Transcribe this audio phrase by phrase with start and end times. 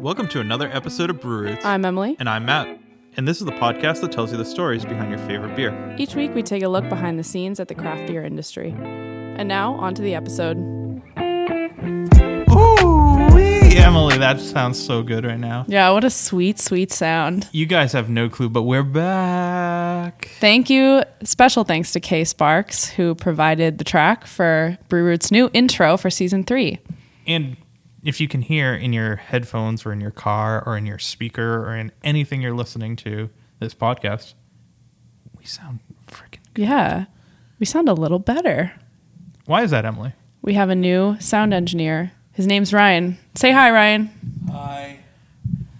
[0.00, 1.64] Welcome to another episode of Brew Roots.
[1.64, 2.16] I'm Emily.
[2.18, 2.78] and I'm Matt.
[3.16, 5.94] And this is the podcast that tells you the stories behind your favorite beer.
[5.98, 8.72] Each week we take a look behind the scenes at the craft beer industry.
[8.78, 10.56] And now, on to the episode.
[12.50, 13.36] Ooh,
[13.76, 15.64] Emily, that sounds so good right now.
[15.68, 17.48] Yeah, what a sweet, sweet sound.
[17.52, 20.30] You guys have no clue, but we're back.
[20.40, 21.02] Thank you.
[21.22, 26.10] Special thanks to Kay Sparks, who provided the track for Brew Root's new intro for
[26.10, 26.78] season three.
[27.26, 27.56] And
[28.04, 31.64] if you can hear in your headphones or in your car or in your speaker
[31.66, 33.30] or in anything you're listening to
[33.60, 34.34] this podcast,
[35.38, 36.62] we sound freaking good.
[36.66, 37.06] Yeah,
[37.58, 38.72] we sound a little better.
[39.46, 40.12] Why is that, Emily?
[40.42, 42.12] We have a new sound engineer.
[42.32, 43.16] His name's Ryan.
[43.34, 44.10] Say hi, Ryan.
[44.50, 45.00] Hi.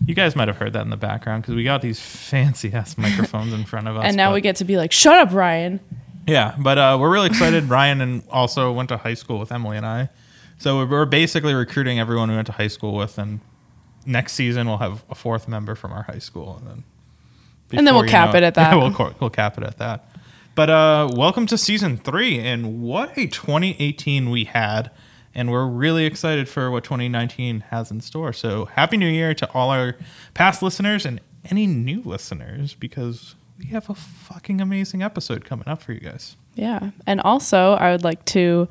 [0.07, 2.97] You guys might have heard that in the background because we got these fancy ass
[2.99, 4.05] microphones in front of us.
[4.07, 5.81] And now but- we get to be like, shut up, Ryan.
[6.27, 7.65] Yeah, but uh, we're really excited.
[7.65, 10.09] Ryan and also went to high school with Emily and I,
[10.65, 13.41] so we're- basically recruiting everyone we went to high school with, and
[14.07, 16.85] next season we'll have a fourth member from our high school, and then
[17.71, 18.73] And then we'll cap know it at that.
[18.73, 20.09] Yeah, we'll we'll cap it at that.
[20.55, 24.91] But uh, welcome to season three, and what a 2018 we had,
[25.35, 28.33] and we're really excited for what 2019 has in store.
[28.33, 29.97] So happy New Year to all our
[30.33, 35.83] past listeners and any new listeners, because we have a fucking amazing episode coming up
[35.83, 36.37] for you guys.
[36.55, 36.91] Yeah.
[37.07, 38.67] And also, I would like to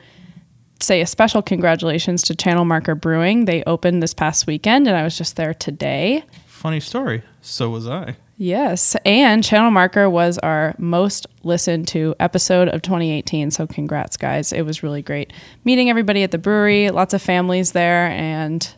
[0.83, 3.45] say a special congratulations to Channel Marker Brewing.
[3.45, 6.23] They opened this past weekend, and I was just there today.
[6.45, 7.23] Funny story.
[7.41, 8.17] So was I.
[8.37, 8.95] Yes.
[9.05, 13.51] And Channel Marker was our most listened to episode of 2018.
[13.51, 14.51] So, congrats, guys.
[14.51, 15.31] It was really great
[15.63, 18.75] meeting everybody at the brewery, lots of families there, and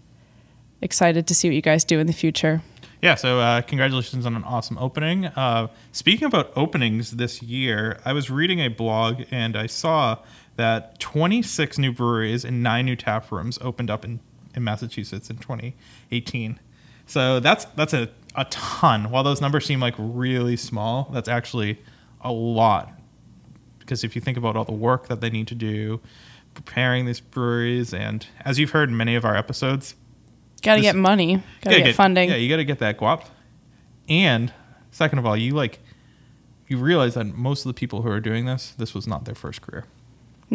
[0.81, 2.61] excited to see what you guys do in the future.
[3.01, 5.25] Yeah, so uh, congratulations on an awesome opening.
[5.25, 10.19] Uh, speaking about openings this year, I was reading a blog and I saw
[10.57, 14.19] that 26 new breweries and nine new tap rooms opened up in,
[14.55, 16.59] in Massachusetts in 2018.
[17.07, 19.09] So that's that's a, a ton.
[19.11, 21.79] While those numbers seem like really small, that's actually
[22.21, 22.91] a lot.
[23.79, 26.01] Because if you think about all the work that they need to do
[26.55, 29.95] preparing these breweries, and as you've heard in many of our episodes,
[30.63, 32.29] Got to This- get money, got to gotta get, funding.
[32.29, 33.25] Yeah, you got to get that guap.
[34.09, 34.51] And
[34.89, 35.79] second of all, you like
[36.67, 39.35] you realize that most of the people who are doing this, this was not their
[39.35, 39.85] first career.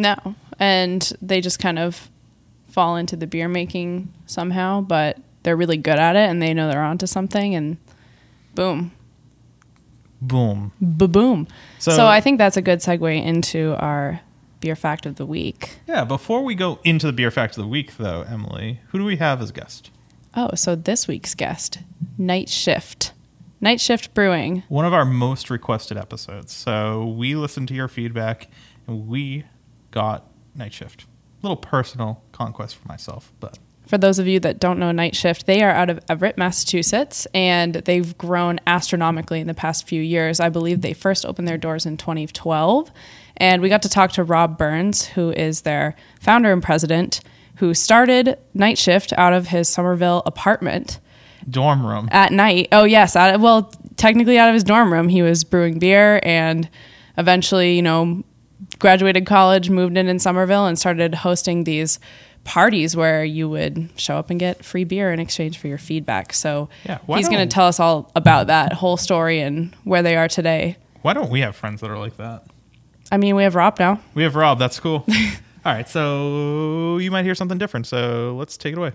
[0.01, 0.35] No.
[0.59, 2.09] And they just kind of
[2.69, 6.69] fall into the beer making somehow, but they're really good at it and they know
[6.69, 7.77] they're onto something and
[8.55, 8.91] boom.
[10.21, 10.71] Boom.
[10.79, 11.47] Ba boom.
[11.79, 14.21] So- So, I think that's a good segue into our
[14.59, 15.79] beer fact of the week.
[15.87, 16.03] Yeah.
[16.03, 19.15] Before we go into the beer fact of the week, though, Emily, who do we
[19.17, 19.89] have as guest?
[20.35, 21.79] Oh, so this week's guest,
[22.17, 23.13] Night Shift.
[23.59, 24.63] Night Shift Brewing.
[24.69, 26.53] One of our most requested episodes.
[26.53, 28.47] So we listened to your feedback,
[28.87, 29.43] and we
[29.91, 30.25] got
[30.55, 31.03] Night Shift.
[31.03, 33.57] A little personal conquest for myself, but
[33.87, 37.27] For those of you that don't know Night Shift, they are out of Everett, Massachusetts,
[37.33, 40.39] and they've grown astronomically in the past few years.
[40.39, 42.91] I believe they first opened their doors in 2012.
[43.37, 47.21] And we got to talk to Rob Burns, who is their founder and president,
[47.55, 50.99] who started Night Shift out of his Somerville apartment
[51.49, 52.07] dorm room.
[52.11, 52.67] at night.
[52.71, 53.15] Oh, yes.
[53.15, 55.09] Out of, well, technically out of his dorm room.
[55.09, 56.69] He was brewing beer and
[57.17, 58.23] eventually, you know,
[58.79, 61.99] graduated college, moved in in Somerville, and started hosting these
[62.43, 66.33] parties where you would show up and get free beer in exchange for your feedback.
[66.33, 70.15] So Yeah, he's going to tell us all about that whole story and where they
[70.15, 70.77] are today.
[71.01, 72.45] Why don't we have friends that are like that?
[73.11, 73.99] I mean, we have Rob now.
[74.13, 74.57] We have Rob.
[74.57, 75.05] That's cool.
[75.65, 77.85] All right, so you might hear something different.
[77.85, 78.93] So let's take it away.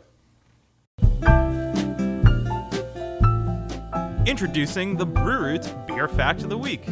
[4.26, 6.82] Introducing the Brew Roots Beer Fact of the Week.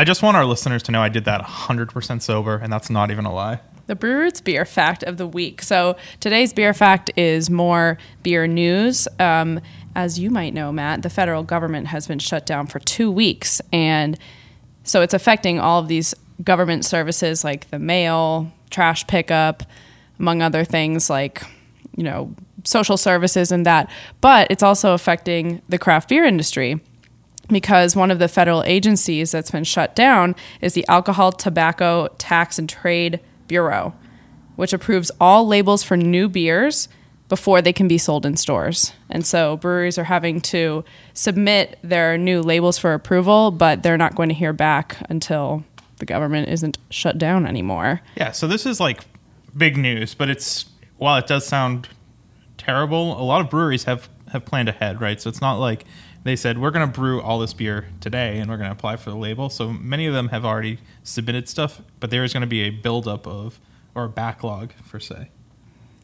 [0.00, 3.10] I just want our listeners to know I did that 100% sober, and that's not
[3.10, 3.60] even a lie.
[3.86, 5.60] The Brew Roots beer fact of the week.
[5.60, 9.06] So today's beer fact is more beer news.
[9.18, 9.60] Um,
[9.94, 13.60] as you might know, Matt, the federal government has been shut down for two weeks,
[13.74, 14.18] and
[14.84, 19.64] so it's affecting all of these government services like the mail, trash pickup,
[20.18, 21.42] among other things like
[21.94, 22.34] you know
[22.64, 23.90] social services and that.
[24.22, 26.80] But it's also affecting the craft beer industry
[27.50, 32.58] because one of the federal agencies that's been shut down is the Alcohol, Tobacco, Tax,
[32.58, 33.94] and Trade Bureau,
[34.56, 36.88] which approves all labels for new beers
[37.28, 38.92] before they can be sold in stores.
[39.08, 44.16] And so breweries are having to submit their new labels for approval, but they're not
[44.16, 45.64] going to hear back until
[45.98, 48.00] the government isn't shut down anymore.
[48.16, 49.04] Yeah, so this is like
[49.56, 50.66] big news, but it's
[50.98, 51.88] while it does sound
[52.58, 55.20] terrible, a lot of breweries have have planned ahead, right?
[55.20, 55.84] So it's not like
[56.22, 58.96] they said we're going to brew all this beer today and we're going to apply
[58.96, 59.48] for the label.
[59.48, 62.70] So many of them have already submitted stuff, but there is going to be a
[62.70, 63.60] buildup of
[63.94, 65.30] or a backlog per se.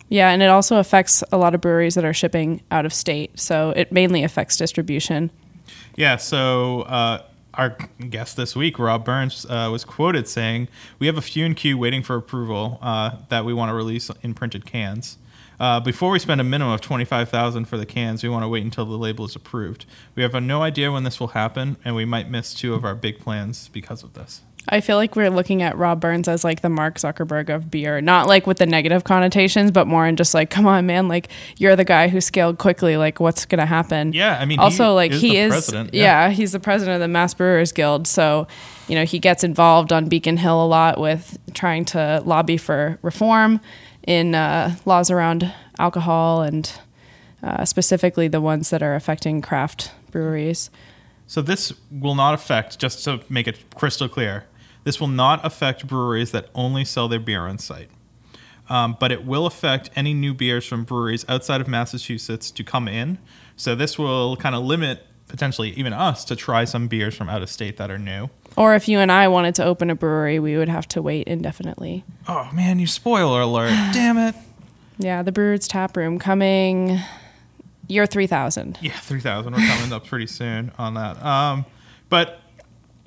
[0.09, 3.39] Yeah, and it also affects a lot of breweries that are shipping out of state.
[3.39, 5.31] So it mainly affects distribution.
[5.97, 7.23] Yeah, so uh,
[7.55, 7.77] our
[8.11, 11.77] guest this week, Rob Burns, uh, was quoted saying, "We have a few in queue
[11.77, 15.19] waiting for approval uh, that we want to release in printed cans."
[15.59, 18.65] Uh, before we spend a minimum of 25000 for the cans, we want to wait
[18.65, 19.87] until the label is approved.
[20.15, 22.95] We have no idea when this will happen, and we might miss two of our
[22.95, 24.43] big plans because of this.
[24.69, 28.01] I feel like we're looking at Rob Burns as like the Mark Zuckerberg of beer,
[28.01, 31.29] not like with the negative connotations, but more in just like, come on, man, like
[31.57, 32.97] you're the guy who scaled quickly.
[32.97, 34.13] Like, what's gonna happen?
[34.13, 36.27] Yeah, I mean, also like is he the is, president, yeah.
[36.27, 36.31] yeah.
[36.31, 38.49] he's the president of the Mass Brewers Guild, so
[38.89, 42.99] you know he gets involved on Beacon Hill a lot with trying to lobby for
[43.03, 43.61] reform
[44.07, 46.73] in uh, laws around alcohol and
[47.43, 50.71] uh, specifically the ones that are affecting craft breweries.
[51.27, 54.47] So this will not affect, just to make it crystal clear,
[54.85, 57.91] this will not affect breweries that only sell their beer on site.
[58.69, 62.89] Um, but it will affect any new beers from breweries outside of Massachusetts to come
[62.89, 63.19] in.
[63.57, 67.43] So this will kind of limit potentially even us to try some beers from out
[67.43, 68.29] of state that are new.
[68.57, 71.27] Or if you and I wanted to open a brewery, we would have to wait
[71.27, 72.05] indefinitely.
[72.27, 73.69] Oh man, you spoiler alert!
[73.93, 74.35] Damn it!
[74.99, 76.99] Yeah, the Brewers Tap Room coming
[77.87, 78.79] year 3000.
[78.81, 79.53] Yeah, three thousand.
[79.53, 81.23] We're coming up pretty soon on that.
[81.23, 81.67] Um,
[82.09, 82.41] but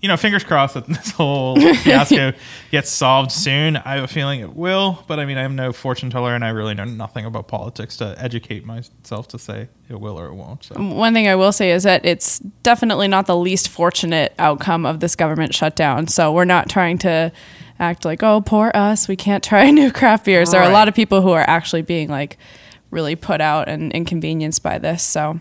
[0.01, 2.33] you know, fingers crossed that this whole fiasco
[2.71, 3.77] gets solved soon.
[3.77, 6.43] I have a feeling it will, but I mean, I am no fortune teller, and
[6.43, 10.33] I really know nothing about politics to educate myself to say it will or it
[10.33, 10.63] won't.
[10.63, 10.75] So.
[10.75, 14.99] One thing I will say is that it's definitely not the least fortunate outcome of
[14.99, 16.07] this government shutdown.
[16.07, 17.31] So we're not trying to
[17.79, 20.51] act like, oh, poor us, we can't try new craft beers.
[20.51, 22.37] There are a lot of people who are actually being like
[22.91, 25.03] really put out and inconvenienced by this.
[25.03, 25.39] So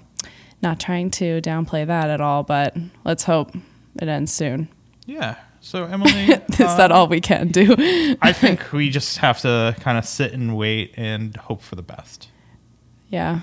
[0.62, 3.52] not trying to downplay that at all, but let's hope
[3.98, 4.68] it ends soon.
[5.06, 5.36] Yeah.
[5.60, 6.10] So Emily,
[6.48, 7.74] Is uh, that all we can do?
[8.22, 11.82] I think we just have to kind of sit and wait and hope for the
[11.82, 12.28] best.
[13.08, 13.40] yeah.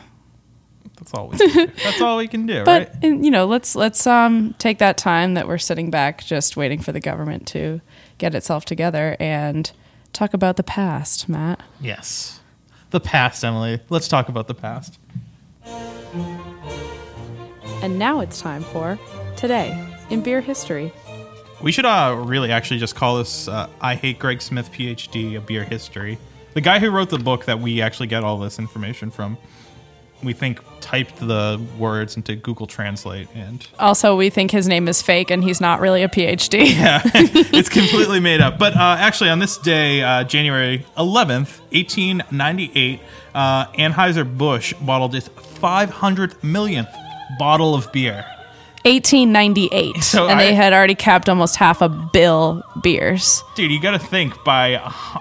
[0.97, 1.67] That's all we can do.
[1.83, 3.03] That's all we can do, But right?
[3.03, 6.79] and, you know, let's let's um take that time that we're sitting back just waiting
[6.79, 7.81] for the government to
[8.17, 9.69] get itself together and
[10.13, 11.61] talk about the past, Matt.
[11.81, 12.39] Yes.
[12.91, 13.81] The past, Emily.
[13.89, 14.97] Let's talk about the past.
[17.81, 18.97] And now it's time for
[19.35, 19.75] today
[20.09, 20.91] in beer history.
[21.61, 25.41] We should uh, really actually just call this uh, I Hate Greg Smith PhD, a
[25.41, 26.17] beer history.
[26.53, 29.37] The guy who wrote the book that we actually get all this information from,
[30.23, 35.01] we think typed the words into Google Translate and Also, we think his name is
[35.01, 36.65] fake and he's not really a PhD.
[36.75, 38.57] yeah, it's completely made up.
[38.57, 42.99] But uh, actually, on this day, uh, January 11th, 1898,
[43.33, 46.89] uh, Anheuser-Busch bottled its 500 millionth
[47.37, 48.25] bottle of beer.
[48.85, 50.03] 1898.
[50.03, 53.43] So and I- they had already capped almost half a bill beers.
[53.55, 54.73] Dude, you got to think by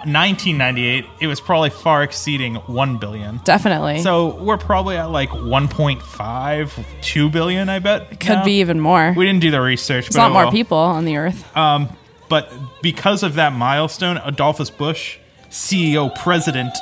[0.05, 3.41] 1998, it was probably far exceeding 1 billion.
[3.45, 4.01] Definitely.
[4.03, 8.21] So we're probably at like 1.5, 2 billion, I bet.
[8.21, 8.45] Could now.
[8.45, 9.15] be even more.
[9.17, 10.07] We didn't do the research.
[10.09, 11.57] It's but a lot oh more people on the earth.
[11.57, 11.89] Um,
[12.29, 12.51] But
[12.83, 15.19] because of that milestone, Adolphus Busch,
[15.51, 16.75] CEO president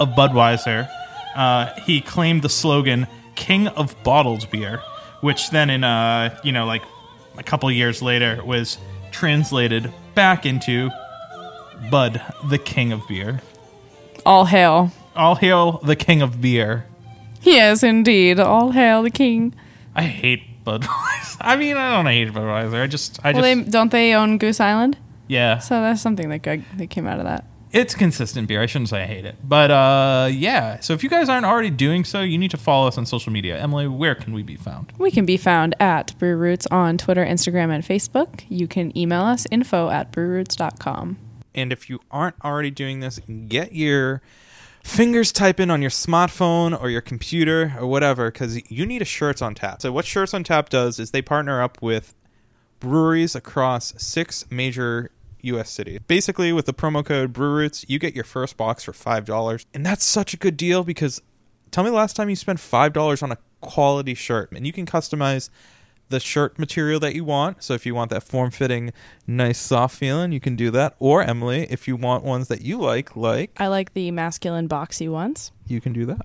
[0.00, 0.88] of Budweiser,
[1.36, 4.80] uh, he claimed the slogan "King of Bottled Beer,"
[5.20, 6.82] which then, in uh, you know, like
[7.36, 8.78] a couple years later, was
[9.10, 10.90] translated back into
[11.90, 13.40] Bud, the King of Beer.
[14.26, 14.90] All hail.
[15.16, 16.86] All hail the King of Beer.
[17.42, 18.40] Yes, indeed.
[18.40, 19.54] All hail the king.
[19.94, 21.36] I hate Budweiser.
[21.40, 22.82] I mean, I don't hate Budweiser.
[22.82, 24.96] I just, I Well, just, they don't they own Goose Island?
[25.28, 25.58] yeah.
[25.58, 27.44] So that's something that that came out of that.
[27.70, 28.62] It's consistent beer.
[28.62, 29.36] I shouldn't say I hate it.
[29.42, 30.80] But uh, yeah.
[30.80, 33.32] So if you guys aren't already doing so, you need to follow us on social
[33.32, 33.58] media.
[33.58, 34.92] Emily, where can we be found?
[34.98, 38.44] We can be found at Brew Roots on Twitter, Instagram, and Facebook.
[38.48, 41.18] You can email us info at brewroots.com.
[41.54, 44.22] And if you aren't already doing this, get your
[44.82, 49.42] fingers typing on your smartphone or your computer or whatever because you need a Shirts
[49.42, 49.82] on Tap.
[49.82, 52.14] So what Shirts on Tap does is they partner up with
[52.80, 55.10] breweries across six major
[55.48, 55.70] U.S.
[55.70, 56.00] cities.
[56.06, 59.84] Basically, with the promo code BrewRoots, you get your first box for five dollars, and
[59.84, 61.20] that's such a good deal because
[61.70, 64.72] tell me the last time you spent five dollars on a quality shirt, and you
[64.72, 65.50] can customize
[66.10, 67.62] the shirt material that you want.
[67.62, 68.94] So if you want that form-fitting,
[69.26, 70.94] nice, soft feeling, you can do that.
[70.98, 75.10] Or Emily, if you want ones that you like, like I like the masculine boxy
[75.10, 75.52] ones.
[75.66, 76.22] you can do that,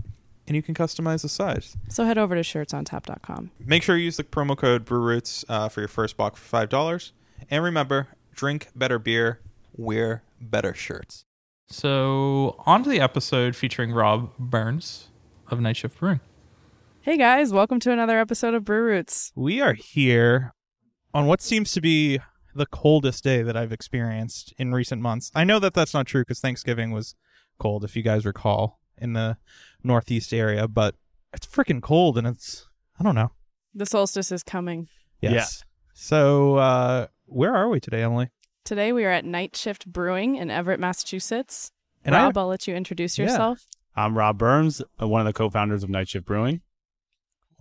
[0.48, 1.76] and you can customize the size.
[1.90, 3.52] So head over to shirtsontap.com.
[3.60, 6.70] Make sure you use the promo code BrewRoots uh, for your first box for five
[6.70, 7.12] dollars.
[7.50, 9.40] And remember, drink better beer,
[9.74, 11.26] wear better shirts.
[11.68, 15.10] So on to the episode featuring Rob Burns
[15.50, 16.20] of Night Shift Brewing.
[17.02, 19.32] Hey guys, welcome to another episode of Brew Roots.
[19.36, 20.54] We are here
[21.14, 22.20] on what seems to be
[22.56, 25.32] the coldest day that I've experienced in recent months.
[25.36, 27.16] I know that that's not true because Thanksgiving was
[27.60, 29.38] cold, if you guys recall, in the
[29.84, 30.96] Northeast area, but
[31.34, 32.68] it's freaking cold and it's,
[33.00, 33.32] I don't know.
[33.74, 34.88] The solstice is coming.
[35.20, 35.64] Yes.
[35.94, 38.30] So, uh, where are we today, Emily?
[38.64, 41.72] Today we are at Night Shift Brewing in Everett, Massachusetts.
[42.06, 43.26] And I- Rob, I'll let you introduce Yeah.
[43.26, 43.66] yourself.
[43.96, 46.62] I'm Rob Burns, uh, one of the co-founders of Night Shift Brewing.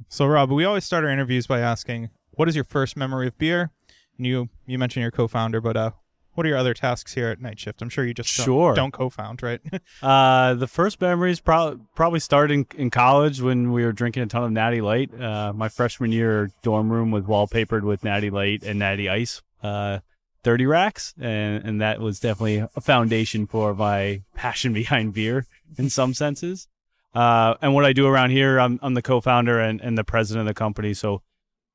[0.08, 3.36] So, Rob, we always start our interviews by asking, "What is your first memory of
[3.38, 3.70] beer?"
[4.16, 5.90] And you you mentioned your co-founder, but uh,
[6.34, 7.82] what are your other tasks here at Night Shift?
[7.82, 8.74] I'm sure you just don't, Sure.
[8.74, 9.60] don't co-found, right?
[10.02, 14.26] Uh, the first memories pro- probably started in, in college when we were drinking a
[14.26, 15.12] ton of Natty Light.
[15.18, 20.00] Uh, my freshman year dorm room was wallpapered with Natty Light and Natty Ice, uh,
[20.44, 25.46] 30 racks, and, and that was definitely a foundation for my passion behind beer
[25.78, 26.68] in some senses.
[27.14, 30.48] Uh, and what I do around here, I'm, I'm the co-founder and, and the president
[30.48, 31.22] of the company, so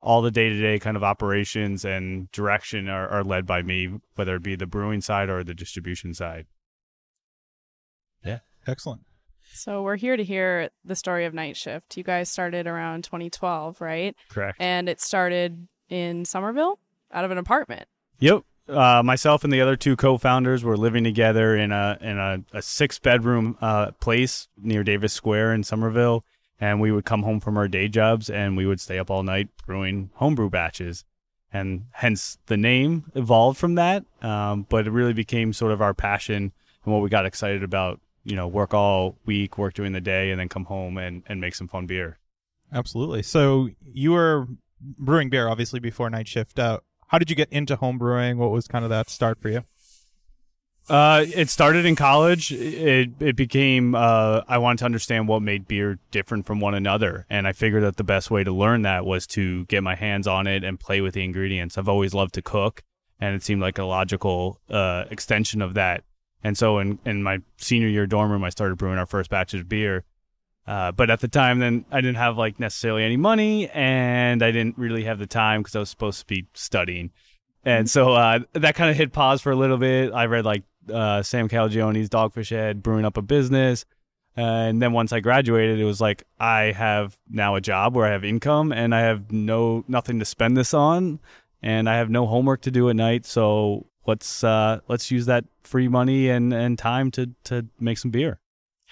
[0.01, 4.43] all the day-to-day kind of operations and direction are, are led by me, whether it
[4.43, 6.45] be the brewing side or the distribution side.
[8.23, 8.39] Yeah.
[8.65, 9.01] Excellent.
[9.53, 11.97] So we're here to hear the story of Night Shift.
[11.97, 14.15] You guys started around 2012, right?
[14.29, 14.57] Correct.
[14.59, 16.79] And it started in Somerville
[17.11, 17.87] out of an apartment.
[18.19, 18.43] Yep.
[18.67, 22.61] Uh, myself and the other two co-founders were living together in a in a, a
[22.61, 26.25] six bedroom uh, place near Davis Square in Somerville,
[26.59, 29.23] and we would come home from our day jobs and we would stay up all
[29.23, 31.05] night brewing homebrew batches,
[31.53, 34.03] and hence the name evolved from that.
[34.21, 36.51] Um, but it really became sort of our passion
[36.83, 38.01] and what we got excited about.
[38.25, 41.39] You know, work all week, work during the day, and then come home and, and
[41.39, 42.19] make some fun beer.
[42.73, 43.23] Absolutely.
[43.23, 44.49] So you were
[44.81, 46.59] brewing beer, obviously, before Night Shift.
[46.59, 48.37] Uh, how did you get into home brewing?
[48.37, 49.63] What was kind of that start for you?
[50.89, 52.51] Uh, it started in college.
[52.53, 57.25] It it became uh, I wanted to understand what made beer different from one another,
[57.29, 60.27] and I figured that the best way to learn that was to get my hands
[60.27, 61.77] on it and play with the ingredients.
[61.77, 62.83] I've always loved to cook,
[63.19, 66.05] and it seemed like a logical uh, extension of that.
[66.41, 69.53] And so in in my senior year dorm room, I started brewing our first batch
[69.53, 70.05] of beer.
[70.67, 74.51] Uh, but at the time, then I didn't have like necessarily any money, and I
[74.51, 77.11] didn't really have the time because I was supposed to be studying.
[77.63, 80.13] And so uh, that kind of hit pause for a little bit.
[80.13, 83.85] I read like uh, Sam Calagione's Dogfish Head, brewing up a business.
[84.35, 88.11] and then once I graduated, it was like I have now a job where I
[88.11, 91.19] have income and I have no nothing to spend this on,
[91.61, 93.25] and I have no homework to do at night.
[93.25, 98.11] So let's uh, let's use that free money and, and time to to make some
[98.11, 98.39] beer.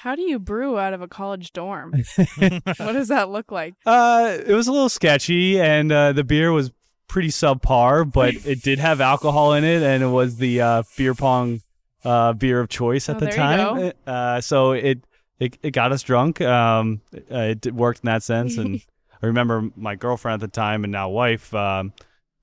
[0.06, 1.92] How do you brew out of a college dorm?
[2.38, 3.74] what does that look like?
[3.88, 6.72] Uh, it was a little sketchy, and uh, the beer was
[7.08, 11.16] pretty subpar, but it did have alcohol in it, and it was the uh, beer
[11.16, 11.62] pong
[12.04, 13.94] uh, beer of choice at Oh, the time.
[14.06, 15.00] Uh, so it,
[15.40, 16.40] it it got us drunk.
[16.40, 18.82] Um, uh, it worked in that sense, and
[19.24, 21.52] I remember my girlfriend at the time and now wife.
[21.56, 21.94] Um,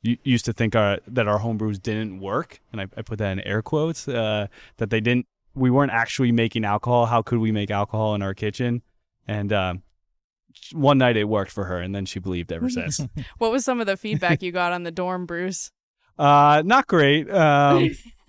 [0.03, 3.41] used to think our, that our homebrews didn't work, and I, I put that in
[3.41, 4.09] air quotes.
[4.09, 7.07] Uh, that they didn't, we weren't actually making alcohol.
[7.07, 8.83] How could we make alcohol in our kitchen?
[9.27, 9.83] And um,
[10.73, 13.01] one night it worked for her, and then she believed ever since.
[13.39, 15.71] What was some of the feedback you got on the dorm brews?
[16.19, 17.31] uh, not great.
[17.31, 17.91] Um,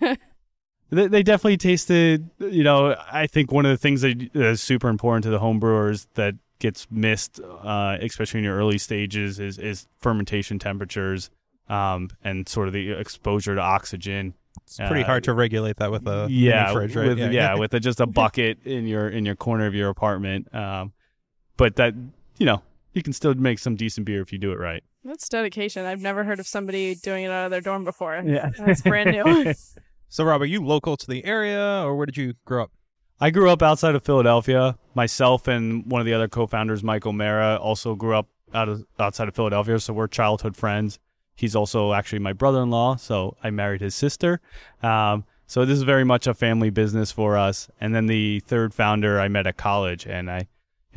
[0.90, 2.30] they, they definitely tasted.
[2.38, 5.58] You know, I think one of the things that is super important to the home
[5.58, 11.30] brewers that gets missed, uh, especially in your early stages, is is fermentation temperatures.
[11.66, 14.34] Um, and sort of the exposure to oxygen.
[14.66, 17.08] It's pretty Uh, hard to regulate that with a yeah, mini fridge, right?
[17.08, 20.52] With, yeah, with a, just a bucket in your in your corner of your apartment.
[20.54, 20.92] Um,
[21.56, 21.94] but that
[22.38, 24.82] you know you can still make some decent beer if you do it right.
[25.04, 25.84] That's dedication.
[25.84, 28.22] I've never heard of somebody doing it out of their dorm before.
[28.24, 29.52] Yeah, That's brand new.
[30.08, 32.70] So, Rob, are you local to the area, or where did you grow up?
[33.20, 34.78] I grew up outside of Philadelphia.
[34.94, 39.26] Myself and one of the other co-founders, Michael O'Mara, also grew up out of outside
[39.26, 39.80] of Philadelphia.
[39.80, 41.00] So we're childhood friends.
[41.34, 42.96] He's also actually my brother-in-law.
[42.96, 44.40] So I married his sister.
[44.82, 47.68] Um, so this is very much a family business for us.
[47.80, 50.46] And then the third founder I met at college, and I, you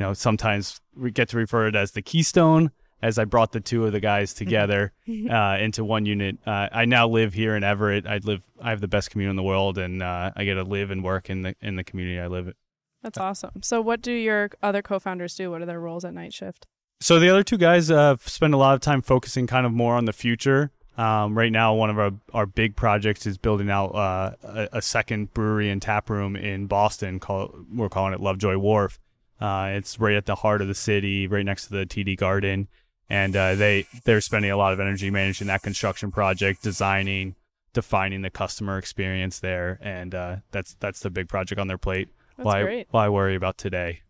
[0.00, 2.70] know, sometimes we get to refer it as the Keystone,
[3.02, 4.92] as I brought the two of the guys together
[5.30, 6.38] uh, into one unit.
[6.46, 8.06] Uh, I now live here in Everett.
[8.06, 8.42] I live.
[8.60, 11.04] I have the best commute in the world, and uh, I get to live and
[11.04, 12.54] work in the in the community I live in.
[13.02, 13.62] That's awesome.
[13.62, 15.50] So, what do your other co-founders do?
[15.50, 16.66] What are their roles at Night Shift?
[17.00, 19.94] So the other two guys uh, spend a lot of time focusing kind of more
[19.94, 20.72] on the future.
[20.96, 24.82] Um, right now, one of our, our big projects is building out uh, a, a
[24.82, 27.20] second brewery and tap room in Boston.
[27.20, 28.98] Call, we're calling it Lovejoy Wharf.
[29.40, 32.66] Uh, it's right at the heart of the city, right next to the TD Garden,
[33.08, 37.36] and uh, they they're spending a lot of energy managing that construction project, designing,
[37.72, 42.08] defining the customer experience there, and uh, that's that's the big project on their plate.
[42.36, 42.88] That's why great.
[42.90, 44.00] why worry about today?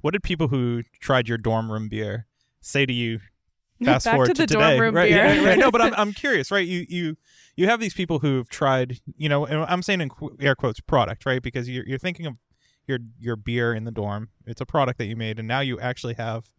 [0.00, 2.26] What did people who tried your dorm room beer
[2.60, 3.20] say to you?
[3.80, 5.08] Back Fast forward to the dorm today, room right?
[5.08, 5.24] beer.
[5.34, 5.58] yeah, right.
[5.58, 6.66] No, but I'm I'm curious, right?
[6.66, 7.16] You you
[7.54, 10.80] you have these people who've tried, you know, and I'm saying in qu- air quotes
[10.80, 11.40] product, right?
[11.40, 12.34] Because you're you're thinking of
[12.88, 14.30] your your beer in the dorm.
[14.46, 16.50] It's a product that you made, and now you actually have.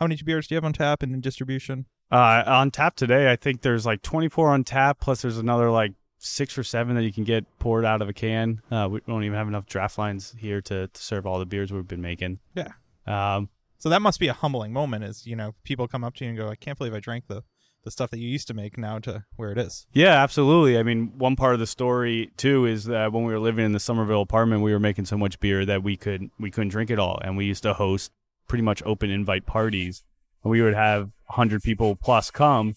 [0.00, 1.86] How many beers do you have on tap and in distribution?
[2.10, 5.92] Uh, on tap today, I think there's like 24 on tap, plus there's another like
[6.18, 8.60] six or seven that you can get poured out of a can.
[8.70, 11.72] Uh, we don't even have enough draft lines here to, to serve all the beers
[11.72, 12.40] we've been making.
[12.54, 12.72] Yeah.
[13.06, 16.24] Um, So that must be a humbling moment, as you know, people come up to
[16.24, 17.42] you and go, "I can't believe I drank the
[17.82, 20.78] the stuff that you used to make now to where it is." yeah, absolutely.
[20.78, 23.72] I mean, one part of the story too is that when we were living in
[23.72, 26.90] the Somerville apartment, we were making so much beer that we could we couldn't drink
[26.90, 28.10] it all, and we used to host
[28.48, 30.02] pretty much open invite parties.
[30.42, 32.76] And we would have 100 people plus come,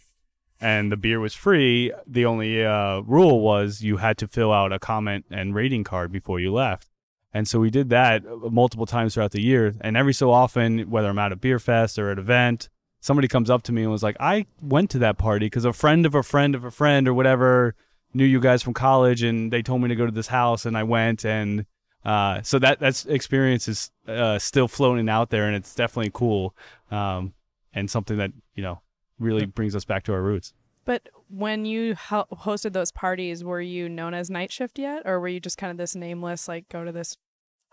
[0.59, 1.93] and the beer was free.
[2.05, 6.11] The only uh, rule was you had to fill out a comment and rating card
[6.11, 6.89] before you left.
[7.37, 9.75] And so we did that uh, multiple times throughout the year.
[9.81, 12.67] And every so often, whether I'm at a beer fest or at an event,
[12.99, 15.71] somebody comes up to me and was like, I went to that party because a
[15.71, 17.75] friend of a friend of a friend or whatever
[18.11, 20.75] knew you guys from college and they told me to go to this house and
[20.75, 21.25] I went.
[21.25, 21.67] And
[22.03, 26.55] uh, so that that's experience is uh, still floating out there and it's definitely cool
[26.89, 27.35] um,
[27.71, 28.81] and something that, you know,
[29.19, 30.53] really brings us back to our roots.
[30.85, 35.19] But when you ho- hosted those parties, were you known as Night Shift yet, or
[35.19, 37.17] were you just kind of this nameless, like go to this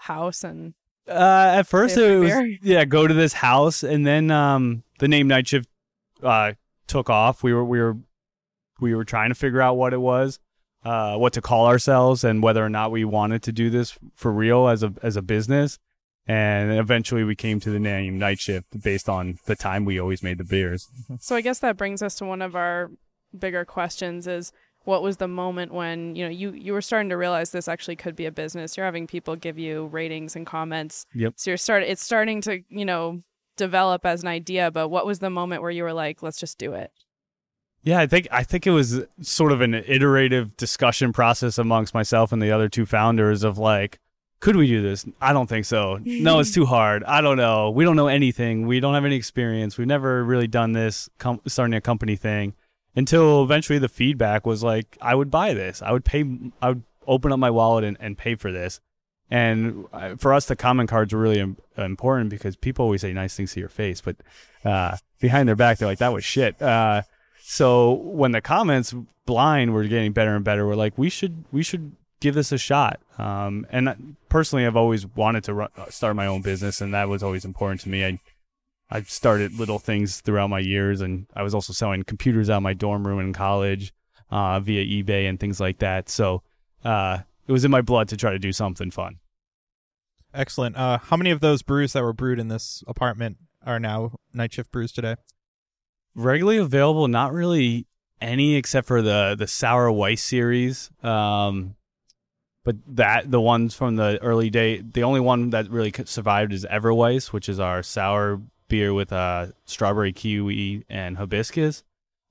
[0.04, 0.74] house and
[1.08, 2.58] Uh, at first, it was beer?
[2.62, 5.68] yeah, go to this house, and then um, the name Night Shift
[6.22, 6.52] uh,
[6.86, 7.42] took off.
[7.42, 7.96] We were we were
[8.80, 10.38] we were trying to figure out what it was,
[10.84, 14.32] uh, what to call ourselves, and whether or not we wanted to do this for
[14.32, 15.78] real as a as a business.
[16.26, 20.22] And eventually, we came to the name Night Shift based on the time we always
[20.22, 20.88] made the beers.
[21.20, 22.90] So I guess that brings us to one of our
[23.38, 24.50] bigger questions is
[24.84, 27.96] what was the moment when, you know, you you were starting to realize this actually
[27.96, 28.76] could be a business.
[28.76, 31.06] You're having people give you ratings and comments.
[31.14, 31.34] Yep.
[31.36, 33.22] So you're start it's starting to, you know,
[33.56, 36.58] develop as an idea, but what was the moment where you were like, let's just
[36.58, 36.92] do it?
[37.82, 42.32] Yeah, I think I think it was sort of an iterative discussion process amongst myself
[42.32, 43.98] and the other two founders of like,
[44.40, 45.06] could we do this?
[45.20, 45.98] I don't think so.
[46.02, 47.04] No, it's too hard.
[47.04, 47.70] I don't know.
[47.70, 48.66] We don't know anything.
[48.66, 49.78] We don't have any experience.
[49.78, 52.54] We've never really done this com- starting a company thing
[52.96, 55.82] until eventually the feedback was like, I would buy this.
[55.82, 56.24] I would pay.
[56.62, 58.80] I would open up my wallet and, and pay for this.
[59.30, 63.34] And uh, for us, the comment cards were really important because people always say nice
[63.34, 64.16] things to your face, but
[64.64, 66.60] uh, behind their back, they're like, that was shit.
[66.60, 67.02] Uh,
[67.40, 68.94] so when the comments
[69.26, 72.58] blind were getting better and better, we're like, we should we should give this a
[72.58, 73.00] shot.
[73.18, 77.22] Um, and personally, I've always wanted to run, start my own business, and that was
[77.22, 78.04] always important to me.
[78.04, 78.20] I
[78.90, 82.62] I started little things throughout my years, and I was also selling computers out of
[82.62, 83.92] my dorm room in college
[84.30, 86.08] uh, via eBay and things like that.
[86.08, 86.42] So
[86.84, 89.18] uh, it was in my blood to try to do something fun.
[90.32, 90.76] Excellent.
[90.76, 94.52] Uh, how many of those brews that were brewed in this apartment are now night
[94.52, 95.16] shift brews today?
[96.14, 97.86] regularly available not really
[98.20, 101.74] any except for the the sour weiss series um
[102.62, 106.64] but that the ones from the early day the only one that really survived is
[106.66, 111.84] everweiss which is our sour beer with uh strawberry kiwi and hibiscus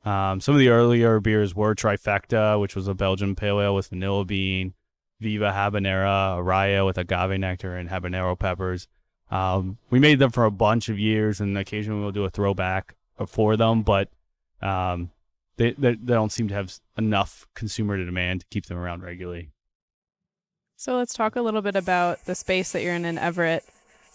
[0.05, 3.87] um some of the earlier beers were trifecta which was a belgian pale ale with
[3.87, 4.73] vanilla bean
[5.19, 8.87] viva habanera araya with agave nectar and habanero peppers
[9.33, 12.95] um, we made them for a bunch of years and occasionally we'll do a throwback
[13.27, 14.09] for them, but
[14.61, 15.09] um,
[15.57, 19.49] they, they they don't seem to have enough consumer demand to keep them around regularly.
[20.75, 23.63] So let's talk a little bit about the space that you're in in Everett.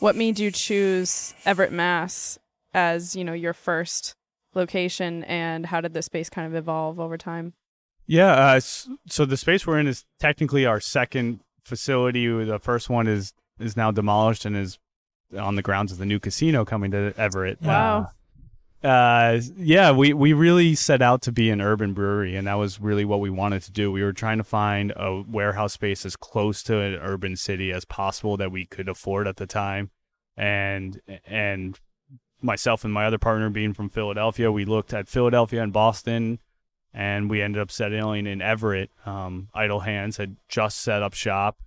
[0.00, 2.38] What made you choose Everett, Mass
[2.72, 4.14] as, you know, your first
[4.54, 7.54] location and how did the space kind of evolve over time?
[8.06, 12.26] Yeah, uh, so the space we're in is technically our second facility.
[12.26, 14.78] The first one is is now demolished and is
[15.36, 17.60] on the grounds of the new casino coming to Everett.
[17.60, 17.98] Wow.
[17.98, 18.06] Uh,
[18.82, 23.04] yeah, we, we really set out to be an urban brewery, and that was really
[23.04, 23.90] what we wanted to do.
[23.90, 27.84] We were trying to find a warehouse space as close to an urban city as
[27.84, 29.90] possible that we could afford at the time,
[30.36, 31.78] and and
[32.40, 36.38] myself and my other partner being from Philadelphia, we looked at Philadelphia and Boston,
[36.94, 38.90] and we ended up settling in Everett.
[39.04, 41.58] Um, Idle Hands had just set up shop,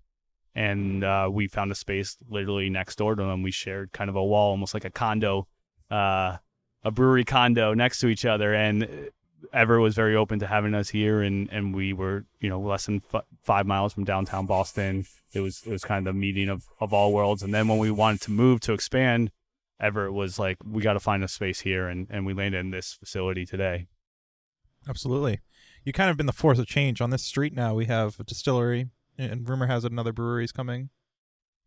[0.56, 3.44] and uh, we found a space literally next door to them.
[3.44, 5.48] We shared kind of a wall, almost like a condo.
[5.90, 6.38] Uh,
[6.84, 9.10] a brewery condo next to each other and
[9.54, 12.86] Everett was very open to having us here and and we were you know less
[12.86, 16.50] than f- five miles from downtown Boston it was it was kind of the meeting
[16.50, 19.32] of of all worlds and then when we wanted to move to expand
[19.80, 22.72] Everett was like we got to find a space here and and we landed in
[22.72, 23.88] this facility today
[24.88, 25.40] Absolutely.
[25.84, 27.74] You kind of been the force of change on this street now.
[27.76, 30.90] We have a distillery, and rumor has it another brewery is coming.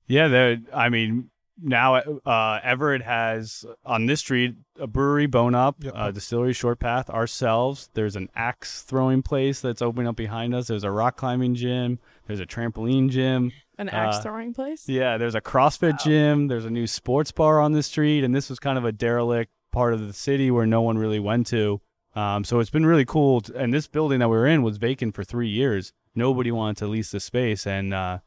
[0.07, 1.31] yeah there I mean
[1.63, 5.93] now uh, Everett has on this street a brewery, Bone Up, Yep.
[5.97, 7.89] uh, distillery, Short Path, ourselves.
[7.95, 10.67] There's an axe throwing place that's opening up behind us.
[10.67, 11.99] There's a rock climbing gym.
[12.27, 13.53] There's a trampoline gym.
[13.79, 14.89] An axe Uh, throwing place.
[14.89, 16.49] Yeah, there's a CrossFit gym.
[16.49, 19.51] There's a new sports bar on the street, and this was kind of a derelict
[19.73, 21.81] part of the city where no one really went to.
[22.15, 23.41] Um, so it's been really cool.
[23.41, 25.93] t- and this building that we were in was vacant for three years.
[26.15, 28.19] Nobody wanted to lease the space, and uh,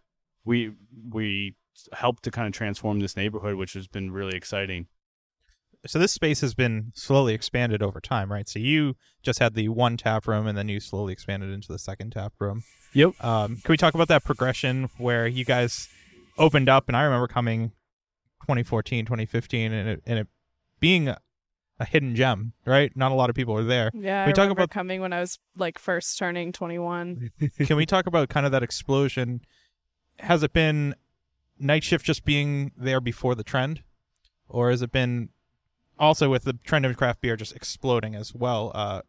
[0.44, 0.74] we
[1.10, 1.56] we
[1.94, 4.88] helped to kind of transform this neighborhood, which has been really exciting.
[5.86, 8.50] So this space has been slowly expanded over time, right?
[8.50, 11.80] So you just had the one tap room, and then you slowly expanded into the
[11.80, 12.64] second tap room.
[12.94, 13.24] Yep.
[13.24, 15.88] Um, can we talk about that progression where you guys
[16.38, 16.86] opened up?
[16.88, 17.70] And I remember coming
[18.42, 20.28] 2014, 2015, and it, and it
[20.80, 21.20] being a,
[21.80, 22.92] a hidden gem, right?
[22.96, 23.92] Not a lot of people were there.
[23.94, 27.30] Yeah, we I talk about- coming when I was like first turning 21.
[27.66, 29.42] Can we talk about kind of that explosion?
[30.20, 30.96] Has it been
[31.60, 33.84] night shift just being there before the trend,
[34.50, 35.30] or has it been
[36.00, 38.72] also with the trend of craft beer just exploding as well?
[38.76, 39.02] Uh,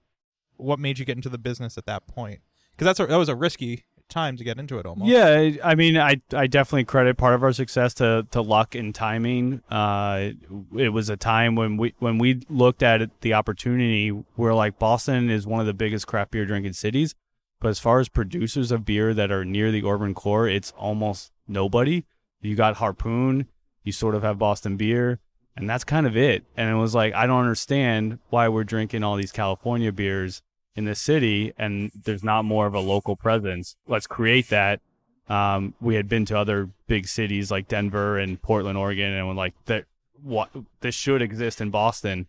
[0.56, 2.40] what made you get into the business at that point?
[2.72, 5.11] Because that's a, that was a risky time to get into it almost.
[5.11, 8.94] Yeah, I- mean, I I definitely credit part of our success to to luck and
[8.94, 9.62] timing.
[9.70, 10.30] Uh,
[10.76, 14.11] it was a time when we when we looked at it, the opportunity.
[14.37, 17.14] We're like Boston is one of the biggest craft beer drinking cities,
[17.61, 21.30] but as far as producers of beer that are near the urban core, it's almost
[21.46, 22.04] nobody.
[22.40, 23.48] You got Harpoon,
[23.83, 25.18] you sort of have Boston beer,
[25.57, 26.44] and that's kind of it.
[26.57, 30.42] And it was like I don't understand why we're drinking all these California beers
[30.79, 33.74] in the city and there's not more of a local presence.
[33.88, 34.81] Let's create that.
[35.29, 39.35] Um, we had been to other big cities like Denver and Portland, Oregon, and we're
[39.35, 39.85] like that.
[40.22, 42.27] What this should exist in Boston,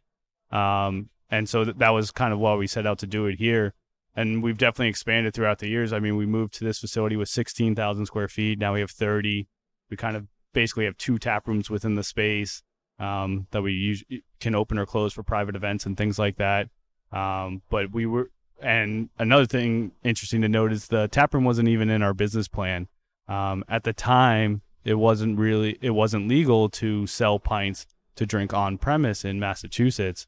[0.52, 3.40] um, and so th- that was kind of why we set out to do it
[3.40, 3.74] here.
[4.16, 5.94] And we've definitely expanded throughout the years.
[5.94, 8.60] I mean, we moved to this facility with 16,000 square feet.
[8.60, 9.48] Now we have 30.
[9.90, 12.64] We kind of basically have two tap rooms within the space
[13.00, 14.04] um, that we use,
[14.40, 16.70] can open or close for private events and things like that.
[17.12, 18.30] Um, but we were,
[18.62, 22.48] and another thing interesting to note is the tap room wasn't even in our business
[22.48, 22.88] plan.
[23.28, 28.54] Um, at the time, it wasn't really, it wasn't legal to sell pints to drink
[28.54, 30.28] on premise in Massachusetts.